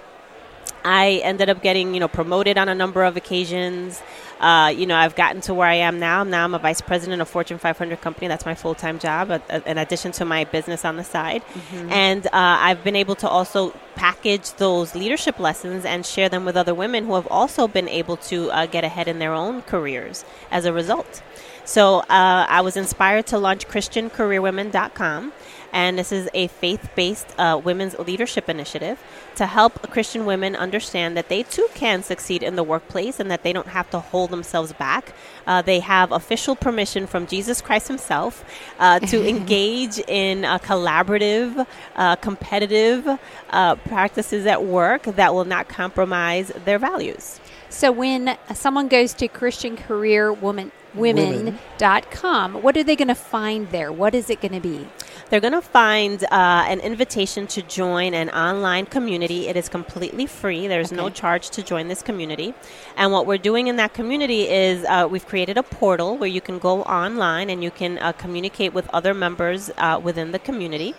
I 0.85 1.21
ended 1.25 1.51
up 1.51 1.63
getting, 1.63 1.93
you 1.93 2.01
know, 2.01 2.09
promoted 2.09 2.57
on 2.57 2.69
a 2.69 2.75
number 2.75 3.05
of 3.05 3.17
occasions. 3.17 4.01
Uh, 4.41 4.73
you 4.75 4.87
know, 4.87 4.97
I've 4.97 5.17
gotten 5.17 5.41
to 5.43 5.55
where 5.55 5.67
I 5.67 5.75
am 5.75 5.99
now. 5.99 6.23
Now 6.23 6.45
I'm 6.45 6.55
a 6.55 6.59
vice 6.59 6.81
president 6.81 7.21
of 7.21 7.29
Fortune 7.29 7.59
500 7.59 8.01
company. 8.01 8.29
That's 8.29 8.47
my 8.47 8.55
full 8.55 8.75
time 8.75 8.99
job, 8.99 9.31
uh, 9.31 9.61
in 9.67 9.79
addition 9.79 10.13
to 10.13 10.25
my 10.25 10.45
business 10.45 10.85
on 10.85 10.97
the 10.97 11.05
side. 11.05 11.43
And 11.91 12.27
uh, 12.27 12.31
I've 12.33 12.85
been 12.85 12.95
able 12.97 13.17
to 13.17 13.29
also 13.29 13.71
package 13.97 14.53
those 14.55 14.95
leadership 14.95 15.41
lessons 15.41 15.85
and 15.85 16.07
share 16.07 16.29
them 16.29 16.45
with 16.45 16.57
other 16.57 16.75
women 16.75 17.07
who 17.07 17.15
have 17.15 17.27
also 17.27 17.67
been 17.67 17.89
able 17.89 18.17
to 18.17 18.51
uh, 18.53 18.67
get 18.67 18.85
ahead 18.85 19.09
in 19.09 19.19
their 19.19 19.35
own 19.35 19.63
careers 19.63 20.25
as 20.53 20.65
a 20.65 20.73
result. 20.73 21.23
So 21.65 21.99
uh, 21.99 22.47
I 22.49 22.61
was 22.63 22.77
inspired 22.79 23.27
to 23.27 23.39
launch 23.39 23.67
ChristianCareerWomen.com, 23.69 25.33
and 25.73 25.99
this 25.99 26.13
is 26.13 26.29
a 26.35 26.49
faith-based 26.49 27.35
uh, 27.39 27.61
women's 27.63 27.99
leadership 27.99 28.49
initiative 28.49 28.99
to 29.37 29.47
help 29.47 29.91
Christian 29.91 30.27
women 30.27 30.57
understand 30.57 31.17
that 31.17 31.29
they 31.29 31.43
too 31.43 31.69
can 31.75 32.03
succeed 32.03 32.43
in 32.43 32.57
the 32.57 32.63
workplace 32.63 33.21
and 33.21 33.31
that 33.31 33.43
they 33.43 33.53
don't 33.53 33.69
have 33.69 33.89
to 33.91 34.01
hold 34.01 34.31
themselves 34.31 34.73
back. 34.73 35.15
Uh, 35.47 35.63
they 35.63 35.81
have 35.81 36.13
official 36.13 36.57
permission 36.57 37.07
from 37.07 37.27
Jesus 37.27 37.61
Christ 37.61 37.89
Himself 37.89 38.45
uh, 38.79 38.99
to 39.01 39.27
engage 39.29 39.99
in 39.99 40.45
uh, 40.45 40.59
collaborative, 40.59 41.67
uh, 41.97 42.17
competitive 42.17 43.07
uh, 43.51 43.75
practices 43.77 44.47
at 44.47 44.65
work 44.65 45.03
that 45.03 45.35
will 45.35 45.45
not 45.45 45.69
compromise 45.69 46.53
their 46.65 46.79
values. 46.79 47.41
So 47.71 47.93
when 47.93 48.37
someone 48.55 48.89
goes 48.89 49.13
to 49.15 49.29
Christian 49.29 49.77
Career 49.77 50.33
Woman 50.33 50.73
women.com, 50.95 52.63
what 52.63 52.77
are 52.77 52.85
they 52.85 52.97
going 52.97 53.09
to 53.09 53.15
find 53.15 53.71
there? 53.71 53.93
What 53.93 54.15
is 54.15 54.31
it 54.31 54.41
going 54.41 54.55
to 54.55 54.61
be? 54.61 54.89
They're 55.31 55.41
going 55.41 55.53
to 55.53 55.61
find 55.61 56.25
uh, 56.25 56.65
an 56.69 56.81
invitation 56.81 57.47
to 57.49 57.61
join 57.61 58.15
an 58.15 58.31
online 58.31 58.87
community. 58.87 59.49
It 59.49 59.57
is 59.57 59.69
completely 59.69 60.25
free. 60.25 60.67
There's 60.69 60.91
no 60.91 61.11
charge 61.11 61.51
to 61.51 61.63
join 61.63 61.89
this 61.89 62.01
community. 62.01 62.55
And 62.97 63.13
what 63.13 63.27
we're 63.27 63.37
doing 63.37 63.67
in 63.67 63.77
that 63.77 63.93
community 63.93 64.49
is 64.49 64.87
uh, 64.87 65.07
we've 65.11 65.27
created 65.27 65.59
a 65.59 65.63
portal 65.63 66.17
where 66.17 66.31
you 66.31 66.41
can 66.41 66.59
go 66.59 66.83
online 66.85 67.51
and 67.51 67.63
you 67.63 67.71
can 67.71 67.99
uh, 67.99 68.13
communicate 68.13 68.73
with 68.73 68.89
other 68.95 69.13
members 69.13 69.71
uh, 69.77 70.01
within 70.03 70.33
the 70.33 70.39
community. 70.39 70.95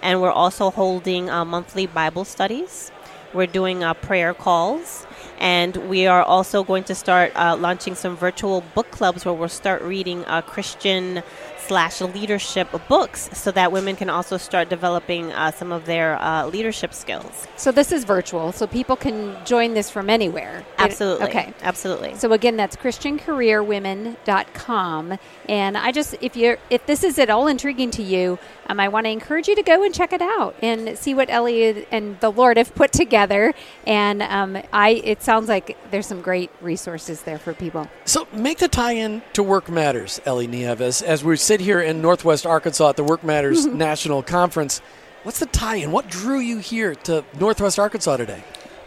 And 0.00 0.22
we're 0.22 0.30
also 0.30 0.70
holding 0.70 1.28
uh, 1.28 1.44
monthly 1.44 1.86
Bible 1.88 2.24
studies. 2.24 2.92
We're 3.34 3.46
doing 3.46 3.82
uh, 3.82 3.94
prayer 3.94 4.32
calls. 4.32 5.06
And 5.40 5.76
we 5.88 6.06
are 6.06 6.22
also 6.22 6.62
going 6.62 6.84
to 6.84 6.94
start 6.94 7.32
uh, 7.34 7.56
launching 7.56 7.96
some 7.96 8.16
virtual 8.16 8.60
book 8.76 8.92
clubs 8.92 9.24
where 9.24 9.34
we'll 9.34 9.48
start 9.48 9.82
reading 9.82 10.24
uh, 10.26 10.40
Christian 10.42 11.24
slash 11.66 12.00
leadership 12.00 12.68
books 12.88 13.28
so 13.32 13.50
that 13.52 13.72
women 13.72 13.96
can 13.96 14.10
also 14.10 14.36
start 14.36 14.68
developing 14.68 15.32
uh, 15.32 15.50
some 15.50 15.72
of 15.72 15.86
their 15.86 16.20
uh, 16.20 16.46
leadership 16.46 16.92
skills. 16.94 17.48
So 17.56 17.72
this 17.72 17.90
is 17.92 18.04
virtual, 18.04 18.52
so 18.52 18.66
people 18.66 18.96
can 18.96 19.36
join 19.44 19.74
this 19.74 19.90
from 19.90 20.08
anywhere. 20.10 20.64
Absolutely. 20.78 21.26
Okay. 21.26 21.52
Absolutely. 21.62 22.14
So 22.16 22.32
again, 22.32 22.56
that's 22.56 22.74
christiancareerwomen.com. 22.76 25.18
And 25.48 25.78
I 25.78 25.92
just, 25.92 26.16
if 26.20 26.36
you're, 26.36 26.58
if 26.70 26.86
this 26.86 27.04
is 27.04 27.18
at 27.18 27.30
all 27.30 27.46
intriguing 27.46 27.90
to 27.92 28.02
you, 28.02 28.38
um, 28.66 28.80
I 28.80 28.88
want 28.88 29.06
to 29.06 29.10
encourage 29.10 29.48
you 29.48 29.56
to 29.56 29.62
go 29.62 29.84
and 29.84 29.94
check 29.94 30.12
it 30.12 30.22
out 30.22 30.54
and 30.62 30.98
see 30.98 31.14
what 31.14 31.30
Ellie 31.30 31.86
and 31.90 32.18
the 32.20 32.30
Lord 32.30 32.56
have 32.56 32.74
put 32.74 32.92
together. 32.92 33.52
And 33.86 34.22
um, 34.22 34.58
I, 34.72 35.02
it 35.04 35.22
sounds 35.22 35.48
like 35.48 35.76
there's 35.90 36.06
some 36.06 36.22
great 36.22 36.50
resources 36.60 37.22
there 37.22 37.38
for 37.38 37.54
people. 37.54 37.88
So 38.04 38.26
make 38.32 38.58
the 38.58 38.68
tie-in 38.68 39.22
to 39.34 39.42
Work 39.42 39.68
Matters, 39.68 40.20
Ellie 40.24 40.46
Nieves, 40.46 41.02
as 41.02 41.24
we 41.24 41.36
sit 41.52 41.60
here 41.60 41.82
in 41.82 42.00
Northwest 42.00 42.46
Arkansas 42.46 42.88
at 42.88 42.96
the 42.96 43.04
Work 43.04 43.22
Matters 43.22 43.66
mm-hmm. 43.66 43.76
National 43.76 44.22
Conference. 44.22 44.80
What's 45.22 45.38
the 45.38 45.44
tie-in? 45.44 45.92
What 45.92 46.08
drew 46.08 46.38
you 46.38 46.56
here 46.56 46.94
to 46.94 47.22
Northwest 47.38 47.78
Arkansas 47.78 48.16
today? 48.16 48.42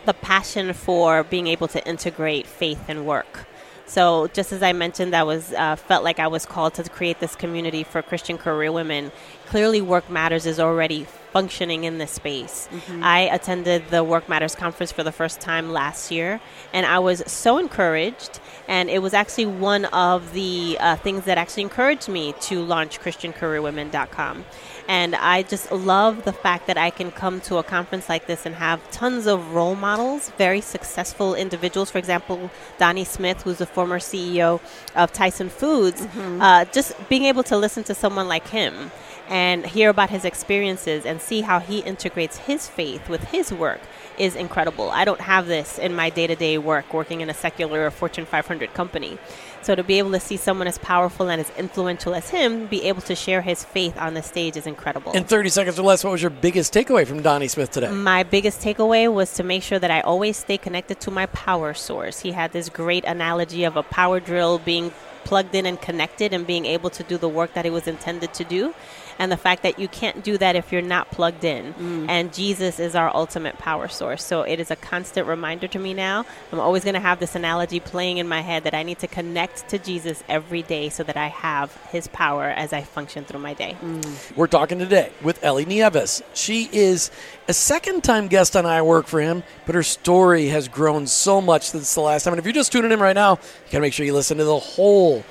the 0.05 0.13
passion 0.13 0.73
for 0.73 1.23
being 1.23 1.47
able 1.47 1.67
to 1.67 1.87
integrate 1.87 2.47
faith 2.47 2.79
and 2.87 3.05
work. 3.05 3.45
So, 3.87 4.27
just 4.33 4.51
as 4.51 4.63
I 4.63 4.73
mentioned, 4.73 5.15
I 5.15 5.23
was 5.23 5.53
uh, 5.53 5.75
felt 5.75 6.03
like 6.03 6.19
I 6.19 6.27
was 6.27 6.45
called 6.45 6.73
to 6.75 6.83
create 6.89 7.19
this 7.19 7.35
community 7.35 7.83
for 7.83 8.01
Christian 8.01 8.37
career 8.37 8.71
women. 8.71 9.11
Clearly, 9.45 9.79
Work 9.81 10.09
Matters 10.09 10.45
is 10.45 10.59
already 10.59 11.05
functioning 11.31 11.83
in 11.83 11.97
this 11.97 12.11
space. 12.11 12.67
I 13.03 13.21
attended 13.21 13.89
the 13.89 14.03
Work 14.03 14.27
Matters 14.27 14.55
conference 14.55 14.91
for 14.91 15.03
the 15.03 15.11
first 15.11 15.39
time 15.39 15.71
last 15.71 16.09
year, 16.09 16.39
and 16.73 16.85
I 16.85 16.99
was 16.99 17.23
so 17.27 17.57
encouraged. 17.57 18.39
And 18.67 18.89
it 18.89 18.99
was 18.99 19.13
actually 19.13 19.45
one 19.45 19.85
of 19.85 20.33
the 20.33 20.77
uh, 20.79 20.95
things 20.95 21.25
that 21.25 21.37
actually 21.37 21.63
encouraged 21.63 22.09
me 22.09 22.33
to 22.41 22.63
launch 22.63 22.99
ChristianCareerWomen.com. 22.99 24.45
And 24.87 25.15
I 25.15 25.43
just 25.43 25.71
love 25.71 26.25
the 26.25 26.33
fact 26.33 26.67
that 26.67 26.77
I 26.77 26.89
can 26.89 27.11
come 27.11 27.41
to 27.41 27.57
a 27.57 27.63
conference 27.63 28.07
like 28.07 28.27
this 28.27 28.45
and 28.45 28.55
have 28.55 28.79
tons 28.91 29.25
of 29.25 29.53
role 29.53 29.75
models, 29.75 30.29
very 30.37 30.61
successful 30.61 31.33
individuals. 31.33 31.89
For 31.89 31.97
example, 31.97 32.51
Donnie 32.77 33.03
Smith, 33.03 33.41
who's 33.41 33.57
the 33.57 33.65
former 33.65 33.99
CEO 33.99 34.61
of 34.95 35.11
Tyson 35.11 35.49
Foods, 35.49 36.07
uh, 36.39 36.65
just 36.65 36.93
being 37.09 37.23
able 37.25 37.43
to 37.43 37.57
listen 37.57 37.83
to 37.85 37.95
someone 37.95 38.27
like 38.27 38.47
him 38.47 38.91
and 39.27 39.65
hear 39.65 39.89
about 39.89 40.09
his 40.09 40.25
experiences 40.25 41.05
and 41.05 41.21
see 41.21 41.41
how 41.41 41.59
he 41.59 41.79
integrates 41.79 42.37
his 42.37 42.67
faith 42.67 43.09
with 43.09 43.23
his 43.25 43.51
work 43.51 43.81
is 44.17 44.35
incredible. 44.35 44.89
I 44.91 45.05
don't 45.05 45.21
have 45.21 45.47
this 45.47 45.77
in 45.77 45.93
my 45.93 46.09
day 46.09 46.27
to 46.27 46.35
day 46.35 46.57
work, 46.57 46.93
working 46.93 47.21
in 47.21 47.29
a 47.29 47.33
secular 47.33 47.85
or 47.85 47.91
Fortune 47.91 48.25
500 48.25 48.73
company. 48.73 49.17
So 49.61 49.73
to 49.75 49.83
be 49.83 49.97
able 49.97 50.11
to 50.11 50.19
see 50.19 50.37
someone 50.37 50.67
as 50.67 50.77
powerful 50.77 51.29
and 51.29 51.41
as 51.41 51.49
influential 51.57 52.13
as 52.13 52.29
him 52.29 52.67
be 52.67 52.83
able 52.83 53.01
to 53.01 53.15
share 53.15 53.41
his 53.41 53.63
faith 53.63 53.97
on 53.97 54.13
the 54.13 54.21
stage 54.21 54.55
is 54.57 54.67
incredible. 54.67 55.11
In 55.13 55.23
30 55.23 55.49
seconds 55.49 55.79
or 55.79 55.83
less, 55.83 56.03
what 56.03 56.11
was 56.11 56.21
your 56.21 56.29
biggest 56.29 56.73
takeaway 56.73 57.05
from 57.05 57.21
Donnie 57.21 57.47
Smith 57.47 57.71
today? 57.71 57.91
My 57.91 58.23
biggest 58.23 58.61
takeaway 58.61 59.11
was 59.11 59.33
to 59.33 59.43
make 59.43 59.63
sure 59.63 59.79
that 59.79 59.91
I 59.91 60.01
always 60.01 60.37
stay 60.37 60.57
connected 60.57 60.99
to 61.01 61.11
my 61.11 61.25
power 61.27 61.73
source. 61.73 62.19
He 62.19 62.31
had 62.31 62.51
this 62.51 62.69
great 62.69 63.05
analogy 63.05 63.63
of 63.63 63.75
a 63.75 63.83
power 63.83 64.19
drill 64.19 64.59
being 64.59 64.93
plugged 65.25 65.55
in 65.55 65.65
and 65.65 65.81
connected 65.81 66.31
and 66.31 66.47
being 66.47 66.65
able 66.65 66.89
to 66.91 67.03
do 67.03 67.17
the 67.17 67.27
work 67.27 67.53
that 67.55 67.65
it 67.65 67.71
was 67.71 67.87
intended 67.87 68.33
to 68.35 68.43
do. 68.43 68.73
And 69.19 69.31
the 69.31 69.37
fact 69.37 69.63
that 69.63 69.79
you 69.79 69.87
can't 69.87 70.23
do 70.23 70.37
that 70.37 70.55
if 70.55 70.71
you're 70.71 70.81
not 70.81 71.11
plugged 71.11 71.43
in. 71.43 71.73
Mm. 71.73 72.09
And 72.09 72.33
Jesus 72.33 72.79
is 72.79 72.95
our 72.95 73.13
ultimate 73.15 73.57
power 73.57 73.87
source. 73.87 74.23
So 74.23 74.41
it 74.41 74.59
is 74.59 74.71
a 74.71 74.75
constant 74.75 75.27
reminder 75.27 75.67
to 75.67 75.79
me 75.79 75.93
now. 75.93 76.25
I'm 76.51 76.59
always 76.59 76.83
going 76.83 76.95
to 76.95 76.99
have 76.99 77.19
this 77.19 77.35
analogy 77.35 77.79
playing 77.79 78.17
in 78.17 78.27
my 78.27 78.41
head 78.41 78.63
that 78.63 78.73
I 78.73 78.83
need 78.83 78.99
to 78.99 79.07
connect 79.07 79.69
to 79.69 79.77
Jesus 79.77 80.23
every 80.27 80.61
day 80.61 80.89
so 80.89 81.03
that 81.03 81.17
I 81.17 81.27
have 81.27 81.75
his 81.91 82.07
power 82.07 82.45
as 82.45 82.73
I 82.73 82.81
function 82.81 83.25
through 83.25 83.39
my 83.39 83.53
day. 83.53 83.77
Mm. 83.81 84.35
We're 84.35 84.47
talking 84.47 84.79
today 84.79 85.11
with 85.21 85.43
Ellie 85.43 85.65
Nieves. 85.65 86.21
She 86.33 86.69
is 86.71 87.11
a 87.47 87.53
second 87.53 88.03
time 88.03 88.27
guest 88.27 88.55
on 88.55 88.65
I 88.65 88.81
Work 88.81 89.07
for 89.07 89.21
Him, 89.21 89.43
but 89.65 89.75
her 89.75 89.83
story 89.83 90.47
has 90.47 90.67
grown 90.67 91.07
so 91.07 91.41
much 91.41 91.69
since 91.69 91.93
the 91.93 92.01
last 92.01 92.23
time. 92.23 92.33
And 92.33 92.39
if 92.39 92.45
you're 92.45 92.53
just 92.53 92.71
tuning 92.71 92.91
in 92.91 92.99
right 92.99 93.15
now, 93.15 93.31
you 93.31 93.71
got 93.71 93.77
to 93.77 93.79
make 93.81 93.93
sure 93.93 94.05
you 94.05 94.13
listen 94.13 94.37
to 94.37 94.43
the 94.43 94.59
whole 94.59 95.23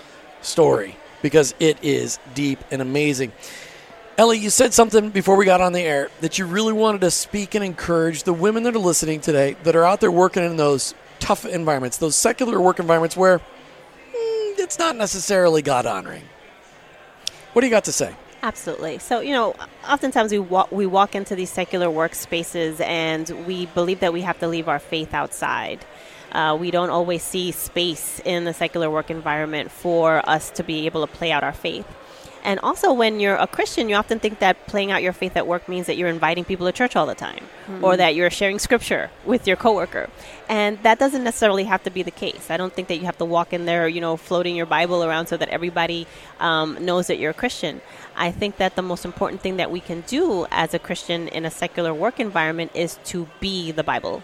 story 0.43 0.97
because 1.23 1.55
it 1.59 1.79
is 1.83 2.19
deep 2.35 2.59
and 2.71 2.83
amazing. 2.83 3.33
Ellie, 4.17 4.39
you 4.39 4.51
said 4.51 4.73
something 4.73 5.11
before 5.11 5.35
we 5.35 5.45
got 5.45 5.61
on 5.61 5.73
the 5.73 5.81
air 5.81 6.09
that 6.21 6.39
you 6.39 6.47
really 6.47 6.73
wanted 6.73 7.01
to 7.01 7.11
speak 7.11 7.57
and 7.57 7.65
encourage 7.65 8.23
the 8.23 8.33
women 8.33 8.63
that 8.63 8.77
are 8.77 8.79
listening 8.79 9.21
today 9.21 9.57
that 9.65 9.75
are 9.75 9.85
out 9.85 10.01
there 10.01 10.11
working 10.11 10.45
in 10.45 10.57
those 10.57 10.95
tough 11.19 11.45
environments, 11.45 11.97
those 11.97 12.15
secular 12.15 12.61
work 12.61 12.79
environments 12.79 13.17
where 13.17 13.41
mm, 13.41 13.43
it's 14.59 14.79
not 14.79 14.95
necessarily 14.95 15.63
God 15.63 15.85
honoring. 15.85 16.23
What 17.55 17.63
do 17.63 17.67
you 17.67 17.73
got 17.73 17.85
to 17.85 17.93
say? 17.93 18.15
Absolutely. 18.45 18.99
So, 18.99 19.19
you 19.19 19.33
know, 19.33 19.57
oftentimes 19.89 20.31
we 20.31 20.39
walk, 20.39 20.71
we 20.71 20.87
walk 20.87 21.17
into 21.17 21.35
these 21.35 21.51
secular 21.51 21.89
workspaces 21.89 22.81
and 22.81 23.29
we 23.49 23.67
believe 23.67 23.99
that 23.99 24.13
we 24.13 24.21
have 24.21 24.39
to 24.39 24.47
leave 24.47 24.69
our 24.69 24.79
faith 24.79 25.13
outside. 25.13 25.85
Uh, 26.31 26.57
we 26.61 26.71
don't 26.71 26.91
always 26.91 27.25
see 27.25 27.51
space 27.51 28.21
in 28.25 28.45
the 28.45 28.55
secular 28.55 28.89
work 28.89 29.11
environment 29.11 29.73
for 29.73 30.23
us 30.29 30.51
to 30.53 30.63
be 30.63 30.87
able 30.87 31.05
to 31.05 31.13
play 31.13 31.33
out 31.33 31.43
our 31.43 31.53
faith. 31.53 31.87
And 32.45 32.61
also, 32.61 32.93
when 32.93 33.21
you're 33.21 33.37
a 33.37 33.47
Christian, 33.47 33.89
you 33.89 33.95
often 33.95 34.19
think 34.21 34.39
that 34.41 34.67
playing 34.67 34.91
out 34.93 35.03
your 35.03 35.15
faith 35.15 35.35
at 35.35 35.47
work 35.47 35.67
means 35.67 35.87
that 35.87 35.97
you're 35.97 36.11
inviting 36.11 36.45
people 36.45 36.67
to 36.67 36.73
church 36.73 36.95
all 36.95 37.07
the 37.07 37.15
time, 37.15 37.45
or 37.83 37.97
that 37.97 38.15
you're 38.15 38.29
sharing 38.29 38.59
scripture 38.59 39.11
with 39.25 39.47
your 39.47 39.57
coworker. 39.57 40.11
And 40.47 40.79
that 40.83 40.99
doesn't 40.99 41.25
necessarily 41.25 41.65
have 41.65 41.83
to 41.85 41.91
be 41.91 42.03
the 42.03 42.11
case. 42.11 42.51
I 42.51 42.59
don't 42.59 42.73
think 42.73 42.89
that 42.89 42.97
you 42.97 43.07
have 43.07 43.17
to 43.17 43.25
walk 43.25 43.55
in 43.55 43.65
there, 43.65 43.89
you 43.89 44.03
know, 44.03 44.19
floating 44.19 44.55
your 44.55 44.67
Bible 44.67 45.03
around 45.03 45.27
so 45.29 45.39
that 45.39 45.49
everybody 45.49 46.07
um, 46.39 46.85
knows 46.85 47.07
that 47.07 47.19
you're 47.19 47.31
a 47.31 47.35
Christian. 47.35 47.81
I 48.15 48.31
think 48.31 48.59
that 48.59 48.77
the 48.77 48.83
most 48.83 49.07
important 49.07 49.41
thing 49.41 49.57
that 49.57 49.71
we 49.71 49.81
can 49.81 50.03
do 50.03 50.47
as 50.51 50.75
a 50.75 50.79
Christian 50.79 51.29
in 51.29 51.47
a 51.47 51.51
secular 51.51 51.95
work 51.95 52.21
environment 52.21 52.73
is 52.75 52.99
to 53.05 53.27
be 53.41 53.73
the 53.73 53.83
Bible 53.83 54.23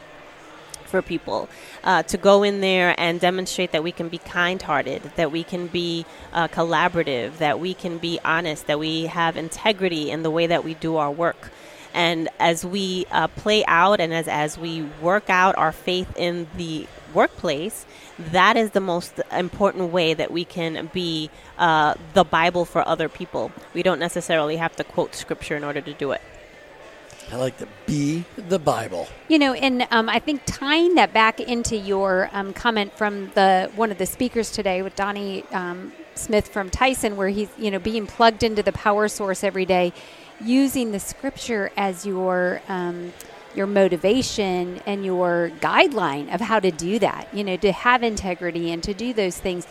for 0.90 1.00
people 1.00 1.48
uh, 1.84 2.02
to 2.04 2.16
go 2.16 2.42
in 2.42 2.60
there 2.60 2.94
and 2.98 3.20
demonstrate 3.20 3.72
that 3.72 3.82
we 3.82 3.92
can 3.92 4.08
be 4.08 4.18
kind 4.18 4.60
hearted, 4.60 5.02
that 5.16 5.32
we 5.32 5.44
can 5.44 5.68
be 5.68 6.04
uh, 6.32 6.48
collaborative, 6.48 7.38
that 7.38 7.58
we 7.60 7.72
can 7.74 7.98
be 7.98 8.18
honest, 8.24 8.66
that 8.66 8.78
we 8.78 9.06
have 9.06 9.36
integrity 9.36 10.10
in 10.10 10.22
the 10.22 10.30
way 10.30 10.46
that 10.46 10.64
we 10.64 10.74
do 10.74 10.96
our 10.96 11.10
work. 11.10 11.50
And 11.92 12.28
as 12.38 12.64
we 12.64 13.06
uh, 13.10 13.28
play 13.28 13.64
out 13.66 14.00
and 14.00 14.14
as, 14.14 14.28
as 14.28 14.56
we 14.56 14.82
work 15.00 15.28
out 15.28 15.56
our 15.58 15.72
faith 15.72 16.12
in 16.16 16.46
the 16.56 16.86
workplace, 17.12 17.84
that 18.18 18.56
is 18.56 18.70
the 18.70 18.80
most 18.80 19.20
important 19.32 19.92
way 19.92 20.14
that 20.14 20.30
we 20.30 20.44
can 20.44 20.90
be 20.92 21.30
uh, 21.58 21.94
the 22.14 22.24
Bible 22.24 22.64
for 22.64 22.86
other 22.86 23.08
people. 23.08 23.50
We 23.74 23.82
don't 23.82 23.98
necessarily 23.98 24.56
have 24.56 24.76
to 24.76 24.84
quote 24.84 25.14
scripture 25.14 25.56
in 25.56 25.64
order 25.64 25.80
to 25.80 25.92
do 25.92 26.12
it. 26.12 26.20
I 27.32 27.36
like 27.36 27.56
to 27.58 27.68
be 27.86 28.24
the 28.36 28.58
Bible. 28.58 29.06
You 29.28 29.38
know, 29.38 29.52
and 29.52 29.86
um, 29.92 30.08
I 30.08 30.18
think 30.18 30.42
tying 30.46 30.96
that 30.96 31.12
back 31.12 31.38
into 31.38 31.76
your 31.76 32.28
um, 32.32 32.52
comment 32.52 32.96
from 32.96 33.30
the 33.34 33.70
one 33.76 33.92
of 33.92 33.98
the 33.98 34.06
speakers 34.06 34.50
today 34.50 34.82
with 34.82 34.96
Donnie 34.96 35.44
um, 35.52 35.92
Smith 36.14 36.48
from 36.48 36.70
Tyson, 36.70 37.16
where 37.16 37.28
he's 37.28 37.48
you 37.56 37.70
know 37.70 37.78
being 37.78 38.06
plugged 38.06 38.42
into 38.42 38.62
the 38.64 38.72
power 38.72 39.06
source 39.06 39.44
every 39.44 39.64
day, 39.64 39.92
using 40.40 40.90
the 40.90 40.98
scripture 40.98 41.70
as 41.76 42.04
your 42.04 42.62
um, 42.68 43.12
your 43.54 43.68
motivation 43.68 44.80
and 44.84 45.04
your 45.04 45.52
guideline 45.60 46.34
of 46.34 46.40
how 46.40 46.58
to 46.58 46.72
do 46.72 46.98
that. 46.98 47.32
You 47.32 47.44
know, 47.44 47.56
to 47.58 47.70
have 47.70 48.02
integrity 48.02 48.72
and 48.72 48.82
to 48.82 48.92
do 48.92 49.12
those 49.12 49.38
things. 49.38 49.68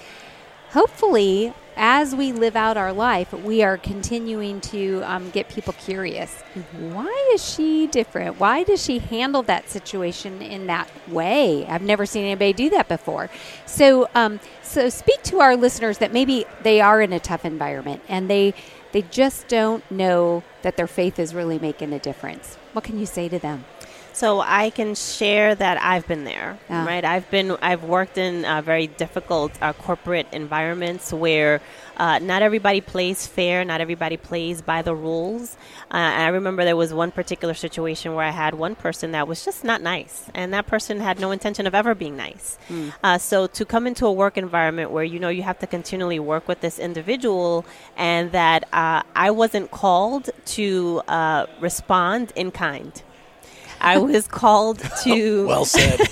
Hopefully, 0.72 1.54
as 1.76 2.14
we 2.14 2.32
live 2.32 2.56
out 2.56 2.78
our 2.78 2.94
life, 2.94 3.34
we 3.34 3.64
are 3.64 3.78
continuing 3.78 4.62
to 4.62 5.02
um, 5.06 5.30
get 5.32 5.50
people 5.50 5.74
curious. 5.74 6.42
Why 6.78 7.32
is 7.34 7.44
she 7.44 7.88
different? 7.88 8.40
Why 8.40 8.64
does 8.64 8.84
she 8.84 9.00
handle 9.00 9.42
that 9.44 9.70
situation 9.70 10.42
in 10.42 10.68
that 10.68 10.90
way? 11.08 11.66
I've 11.66 11.82
never 11.82 12.06
seen 12.06 12.26
anybody 12.26 12.54
do 12.54 12.70
that 12.72 12.88
before. 12.88 13.30
So, 13.66 14.10
um, 14.14 14.40
so 14.62 14.90
speak 14.90 15.24
to 15.24 15.40
our 15.40 15.56
listeners 15.56 15.98
that 16.00 16.14
maybe 16.14 16.46
they 16.62 16.82
are 16.82 17.02
in 17.02 17.14
a 17.14 17.20
tough 17.20 17.46
environment 17.46 18.02
and 18.08 18.30
they 18.30 18.54
they 18.92 19.04
just 19.04 19.48
don't 19.48 19.90
know 19.92 20.44
that 20.64 20.76
their 20.76 20.88
faith 20.88 21.20
is 21.20 21.36
really 21.36 21.60
making 21.60 21.94
a 21.94 22.00
difference. 22.00 22.56
What 22.74 22.84
can 22.84 23.00
you 23.00 23.06
say 23.06 23.30
to 23.30 23.38
them? 23.38 23.66
So 24.14 24.42
I 24.42 24.70
can 24.70 24.96
share 24.96 25.56
that 25.56 25.82
I've 25.82 26.06
been 26.08 26.24
there, 26.26 26.58
Yeah. 26.70 26.86
right? 26.86 27.06
I've 27.06 27.30
been, 27.32 27.56
I've 27.62 27.84
worked 27.84 28.18
in 28.18 28.44
uh, 28.44 28.62
very 28.62 28.88
difficult 28.88 29.52
uh, 29.62 29.74
corporate 29.74 30.28
environments 30.34 31.14
where 31.14 31.62
uh, 31.98 32.20
not 32.20 32.42
everybody 32.42 32.82
plays 32.82 33.28
fair, 33.28 33.64
not 33.66 33.82
everybody 33.82 34.18
plays 34.18 34.62
by 34.62 34.82
the 34.82 34.96
rules. 34.96 35.56
Uh, 35.92 35.98
I 35.98 36.28
remember 36.30 36.64
there 36.66 36.76
was 36.78 36.94
one 36.94 37.12
particular 37.12 37.54
situation 37.54 38.14
where 38.16 38.26
I 38.26 38.30
had 38.32 38.56
one 38.56 38.76
person 38.76 39.12
that 39.12 39.28
was 39.28 39.44
just 39.44 39.64
not 39.64 39.82
nice, 39.82 40.26
and 40.34 40.54
that 40.54 40.66
person 40.68 41.00
had 41.02 41.20
no 41.20 41.32
intention 41.32 41.68
of 41.68 41.76
ever 41.76 41.94
being 41.96 42.16
nice. 42.16 42.58
Uh, 43.04 43.18
so 43.18 43.48
to 43.48 43.66
come 43.66 43.86
into 43.88 44.06
a 44.06 44.12
work 44.12 44.38
environment 44.38 44.92
where 44.92 45.04
you 45.04 45.20
know 45.20 45.30
you 45.30 45.44
have 45.44 45.60
to 45.60 45.68
continually 45.68 46.20
work 46.20 46.48
with 46.48 46.62
this 46.62 46.80
individual, 46.80 47.66
and 47.98 48.32
that 48.32 48.64
uh, 48.74 49.04
I 49.16 49.32
wasn't 49.32 49.72
called 49.72 50.30
to 50.58 51.02
uh, 51.08 51.46
respond 51.60 52.32
in 52.36 52.52
kind. 52.52 53.02
I 53.82 53.98
was 53.98 54.28
called 54.28 54.80
to. 55.04 55.46
Well 55.48 55.66
said. 55.66 56.00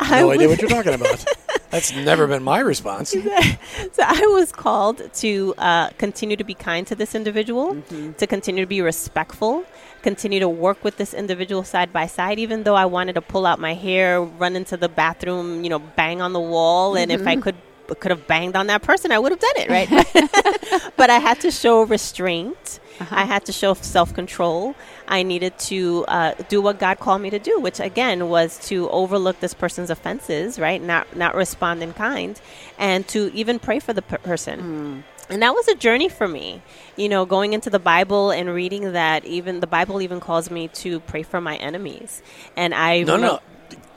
I 0.00 0.04
have 0.04 0.20
no 0.20 0.30
idea 0.30 0.48
what 0.48 0.60
you're 0.60 0.68
talking 0.68 0.94
about. 0.94 1.24
That's 1.70 1.92
never 1.92 2.26
been 2.26 2.42
my 2.42 2.60
response. 2.60 3.10
so 3.92 4.02
I 4.06 4.26
was 4.28 4.52
called 4.52 5.12
to 5.14 5.54
uh, 5.58 5.88
continue 5.98 6.36
to 6.36 6.44
be 6.44 6.54
kind 6.54 6.86
to 6.86 6.94
this 6.94 7.14
individual, 7.14 7.74
mm-hmm. 7.74 8.12
to 8.12 8.26
continue 8.26 8.62
to 8.62 8.68
be 8.68 8.80
respectful, 8.80 9.64
continue 10.02 10.38
to 10.38 10.48
work 10.48 10.84
with 10.84 10.98
this 10.98 11.12
individual 11.14 11.64
side 11.64 11.92
by 11.92 12.06
side, 12.06 12.38
even 12.38 12.62
though 12.62 12.76
I 12.76 12.84
wanted 12.84 13.14
to 13.14 13.20
pull 13.20 13.46
out 13.46 13.58
my 13.58 13.74
hair, 13.74 14.22
run 14.22 14.54
into 14.54 14.76
the 14.76 14.88
bathroom, 14.88 15.64
you 15.64 15.70
know, 15.70 15.80
bang 15.80 16.22
on 16.22 16.32
the 16.32 16.40
wall, 16.40 16.92
mm-hmm. 16.92 17.10
and 17.10 17.12
if 17.12 17.26
I 17.26 17.34
mm-hmm. 17.34 17.42
could 17.42 17.56
could 18.00 18.10
have 18.10 18.26
banged 18.26 18.56
on 18.56 18.68
that 18.68 18.82
person, 18.82 19.12
I 19.12 19.18
would 19.18 19.32
have 19.32 19.40
done 19.40 19.56
it, 19.56 19.68
right? 19.68 20.92
but 20.96 21.10
I 21.10 21.18
had 21.18 21.40
to 21.40 21.50
show 21.50 21.82
restraint. 21.82 22.80
Uh-huh. 23.00 23.14
I 23.16 23.24
had 23.24 23.44
to 23.46 23.52
show 23.52 23.74
self 23.74 24.14
control. 24.14 24.74
I 25.08 25.22
needed 25.22 25.58
to 25.70 26.04
uh, 26.06 26.34
do 26.48 26.60
what 26.60 26.78
God 26.78 27.00
called 27.00 27.22
me 27.22 27.30
to 27.30 27.38
do, 27.38 27.58
which 27.60 27.80
again 27.80 28.28
was 28.28 28.58
to 28.68 28.88
overlook 28.90 29.40
this 29.40 29.54
person's 29.54 29.90
offenses, 29.90 30.58
right? 30.58 30.80
Not 30.80 31.16
not 31.16 31.34
respond 31.34 31.82
in 31.82 31.92
kind, 31.92 32.40
and 32.78 33.06
to 33.08 33.32
even 33.34 33.58
pray 33.58 33.80
for 33.80 33.92
the 33.92 34.02
per- 34.02 34.18
person. 34.18 34.60
Mm 34.60 35.14
and 35.28 35.42
that 35.42 35.54
was 35.54 35.68
a 35.68 35.74
journey 35.74 36.08
for 36.08 36.28
me 36.28 36.62
you 36.96 37.08
know 37.08 37.24
going 37.24 37.52
into 37.52 37.70
the 37.70 37.78
bible 37.78 38.30
and 38.30 38.52
reading 38.52 38.92
that 38.92 39.24
even 39.24 39.60
the 39.60 39.66
bible 39.66 40.02
even 40.02 40.20
calls 40.20 40.50
me 40.50 40.68
to 40.68 41.00
pray 41.00 41.22
for 41.22 41.40
my 41.40 41.56
enemies 41.56 42.22
and 42.56 42.74
i 42.74 43.02
no 43.02 43.16
no 43.16 43.40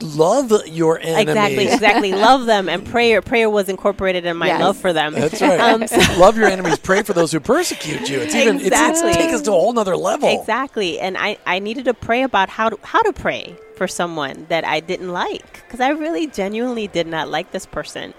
love 0.00 0.52
your 0.66 0.98
enemies. 0.98 1.28
Exactly, 1.28 1.68
exactly. 1.68 2.12
love 2.28 2.46
them, 2.46 2.68
and 2.68 2.84
prayer. 2.86 3.22
Prayer 3.22 3.50
was 3.50 3.68
incorporated 3.68 4.26
in 4.26 4.36
my 4.36 4.48
yes. 4.48 4.60
love 4.60 4.76
for 4.76 4.92
them. 4.92 5.14
That's 5.14 5.40
right. 5.40 5.60
Um, 5.60 5.86
so 5.86 5.96
love 6.18 6.36
your 6.36 6.48
enemies. 6.48 6.78
Pray 6.78 7.02
for 7.02 7.12
those 7.12 7.32
who 7.32 7.40
persecute 7.40 8.08
you. 8.08 8.20
It's 8.20 8.34
even 8.34 8.56
exactly. 8.56 9.10
it's, 9.10 9.16
it's 9.16 9.26
take 9.26 9.34
us 9.34 9.42
to 9.42 9.50
a 9.50 9.54
whole 9.54 9.72
nother 9.72 9.96
level. 9.96 10.40
Exactly. 10.40 10.98
And 11.00 11.16
I 11.16 11.38
I 11.46 11.58
needed 11.58 11.86
to 11.86 11.94
pray 11.94 12.22
about 12.22 12.48
how 12.48 12.70
to 12.70 12.78
how 12.82 13.02
to 13.02 13.12
pray 13.12 13.56
for 13.76 13.86
someone 13.86 14.46
that 14.48 14.64
I 14.64 14.80
didn't 14.80 15.12
like 15.12 15.64
because 15.64 15.80
I 15.80 15.90
really 15.90 16.26
genuinely 16.26 16.88
did 16.88 17.06
not 17.06 17.28
like 17.28 17.52
this 17.52 17.64
person 17.64 18.12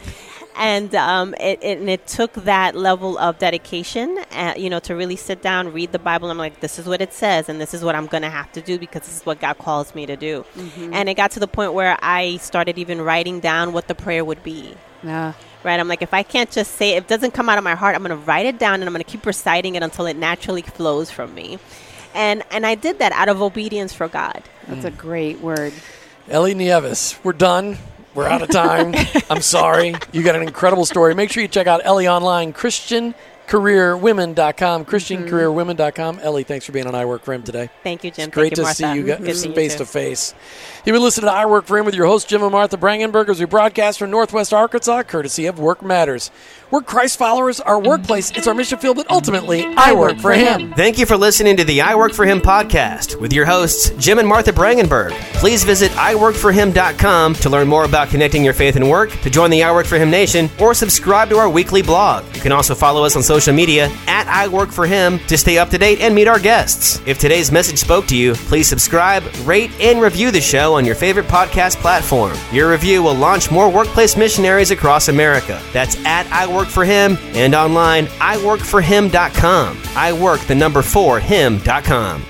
and 0.60 0.94
um, 0.94 1.34
it, 1.36 1.60
it, 1.64 1.78
and 1.80 1.90
it 1.90 2.06
took 2.06 2.34
that 2.34 2.76
level 2.76 3.18
of 3.18 3.40
dedication, 3.40 4.20
uh, 4.34 4.54
you 4.58 4.70
know, 4.70 4.80
to 4.82 4.94
really 4.94 5.16
sit 5.16 5.42
down, 5.42 5.72
read 5.72 5.94
the 5.94 6.00
Bible. 6.00 6.30
I'm 6.30 6.38
like, 6.38 6.60
this 6.60 6.78
is 6.78 6.86
what 6.86 7.02
it 7.02 7.14
says, 7.14 7.48
and 7.48 7.62
this 7.62 7.74
is 7.74 7.82
what 7.82 7.96
I'm 7.96 8.08
going 8.08 8.24
to 8.24 8.30
have 8.30 8.52
to 8.52 8.62
do 8.62 8.78
because 8.78 9.04
this 9.04 9.16
is 9.16 9.26
what 9.26 9.40
God 9.40 9.58
calls 9.58 9.96
me 9.96 10.06
to 10.06 10.18
do. 10.18 10.46
Mm-hmm. 10.56 10.94
And 10.94 11.08
it 11.08 11.14
got 11.14 11.32
to 11.32 11.40
the 11.40 11.48
point 11.48 11.74
where 11.74 11.98
I 12.02 12.38
started 12.38 12.78
even 12.78 13.02
writing 13.02 13.40
down 13.40 13.72
what 13.72 13.88
the 13.88 13.96
prayer 13.96 14.26
would 14.26 14.44
be. 14.44 14.76
Yeah. 15.02 15.32
Right. 15.64 15.80
I'm 15.80 15.88
like, 15.88 16.02
if 16.02 16.14
I 16.14 16.24
can't 16.24 16.52
just 16.52 16.74
say 16.74 16.96
it, 16.96 16.98
if 16.98 17.04
it 17.06 17.08
doesn't 17.08 17.34
come 17.34 17.48
out 17.48 17.58
of 17.58 17.64
my 17.64 17.76
heart, 17.76 17.96
I'm 17.96 18.04
going 18.04 18.18
to 18.18 18.26
write 18.26 18.46
it 18.46 18.60
down 18.60 18.76
and 18.76 18.84
I'm 18.84 18.94
going 18.94 19.04
to 19.04 19.10
keep 19.10 19.26
reciting 19.26 19.76
it 19.76 19.84
until 19.84 20.08
it 20.08 20.18
naturally 20.18 20.62
flows 20.62 21.10
from 21.10 21.34
me. 21.34 21.58
And 22.14 22.44
and 22.52 22.66
I 22.66 22.76
did 22.76 23.00
that 23.00 23.12
out 23.12 23.30
of 23.30 23.42
obedience 23.42 23.94
for 23.94 24.08
God. 24.08 24.42
That's 24.68 24.84
mm. 24.84 24.88
a 24.88 24.92
great 24.92 25.40
word. 25.42 25.74
Ellie 26.28 26.54
Nieves, 26.54 27.18
we're 27.24 27.34
done. 27.34 27.78
We're 28.16 28.28
out 28.28 28.42
of 28.42 28.50
time. 28.50 28.94
I'm 29.30 29.42
sorry. 29.42 29.96
You 30.12 30.24
got 30.24 30.36
an 30.36 30.42
incredible 30.42 30.86
story. 30.86 31.14
Make 31.16 31.32
sure 31.32 31.42
you 31.42 31.48
check 31.48 31.68
out 31.68 31.82
Ellie 31.84 32.08
online, 32.08 32.54
ChristianCareerWomen.com, 33.50 34.86
ChristianCareerWomen.com. 34.86 36.18
Mm-hmm. 36.18 36.26
Ellie, 36.26 36.44
thanks 36.44 36.66
for 36.66 36.72
being 36.72 36.86
on 36.86 36.96
I 36.96 37.06
Work 37.06 37.24
for 37.24 37.34
Him 37.34 37.44
today. 37.44 37.70
Thank 37.84 38.04
you, 38.04 38.12
Jim. 38.12 38.28
It's 38.28 38.34
great 38.36 38.52
you, 38.58 38.64
to 38.64 38.74
see 38.74 38.94
you 38.94 39.04
guys 39.04 39.46
face 39.46 39.76
to 39.76 39.86
face. 39.86 40.34
You've 40.86 40.94
been 40.94 41.02
listening 41.02 41.28
to 41.28 41.34
I 41.34 41.46
Work 41.46 41.66
for 41.66 41.78
Him 41.78 41.86
with 41.86 41.96
your 41.96 42.06
host, 42.06 42.30
Jim 42.30 42.44
and 42.44 42.52
Martha 42.52 42.78
Brangenberg, 42.78 43.30
as 43.30 43.40
we 43.40 43.46
broadcast 43.46 44.00
from 44.00 44.12
Northwest 44.12 44.54
Arkansas, 44.54 45.04
courtesy 45.04 45.48
of 45.48 45.60
Work 45.60 45.82
Matters. 45.82 46.32
We're 46.72 46.82
Christ 46.82 47.18
followers, 47.18 47.60
our 47.60 47.80
workplace, 47.80 48.30
it's 48.32 48.46
our 48.46 48.54
mission 48.54 48.78
field, 48.78 48.98
but 48.98 49.10
ultimately, 49.10 49.66
I 49.66 49.94
work 49.94 50.20
for 50.20 50.32
Him. 50.34 50.72
Thank 50.74 51.00
you 51.00 51.08
for 51.08 51.18
listening 51.18 51.58
to 51.58 51.64
the 51.64 51.82
I 51.82 51.96
Work 51.96 52.14
for 52.14 52.26
Him 52.26 52.40
podcast 52.40 53.20
with 53.20 53.34
your 53.34 53.46
hosts, 53.46 53.90
Jim 53.98 54.20
and 54.20 54.28
Martha 54.28 54.52
Brangenberg. 54.52 55.12
Please 55.34 55.64
visit 55.64 55.92
iworkforhim.com 55.92 57.34
to 57.36 57.50
learn 57.50 57.68
more 57.68 57.86
about 57.86 58.10
connecting 58.10 58.46
your 58.46 58.54
faith 58.54 58.76
and 58.76 58.88
work, 58.88 59.10
to 59.22 59.30
join 59.32 59.50
the 59.50 59.64
I 59.64 59.72
Work 59.72 59.88
for 59.88 59.98
Him 59.98 60.12
Nation, 60.12 60.50
or 60.60 60.76
subscribe 60.76 61.30
to 61.30 61.38
our 61.38 61.50
weekly 61.50 61.82
blog. 61.82 62.24
You 62.36 62.42
can 62.42 62.52
also 62.52 62.76
follow 62.76 63.04
us 63.04 63.16
on 63.16 63.24
social 63.24 63.39
media 63.48 63.90
at 64.08 64.28
I 64.28 64.48
Work 64.48 64.72
for 64.72 64.86
Him 64.86 65.20
to 65.28 65.38
stay 65.38 65.58
up 65.58 65.70
to 65.70 65.78
date 65.78 66.02
and 66.02 66.14
meet 66.14 66.28
our 66.28 66.40
guests. 66.40 67.02
If 67.06 67.20
today's 67.20 67.52
message 67.52 67.78
spoke 67.78 68.06
to 68.08 68.18
you, 68.18 68.34
please 68.34 68.68
subscribe, 68.68 69.24
rate, 69.46 69.72
and 69.80 70.02
review 70.02 70.32
the 70.32 70.42
show 70.42 70.76
on 70.76 70.86
your 70.86 70.96
favorite 70.96 71.28
podcast 71.28 71.78
platform. 71.78 72.38
Your 72.52 72.72
review 72.72 73.04
will 73.04 73.16
launch 73.16 73.52
more 73.52 73.72
workplace 73.72 74.18
missionaries 74.18 74.72
across 74.72 75.08
America. 75.08 75.62
That's 75.72 75.96
at 76.06 76.26
I 76.32 76.48
Work 76.54 76.68
for 76.68 76.84
Him 76.84 77.18
and 77.34 77.56
online 77.56 78.06
iworkforhim.com. 78.06 79.78
I 79.96 80.14
work 80.14 80.42
the 80.42 80.56
number 80.56 80.82
4 80.82 81.20
him.com. 81.20 82.24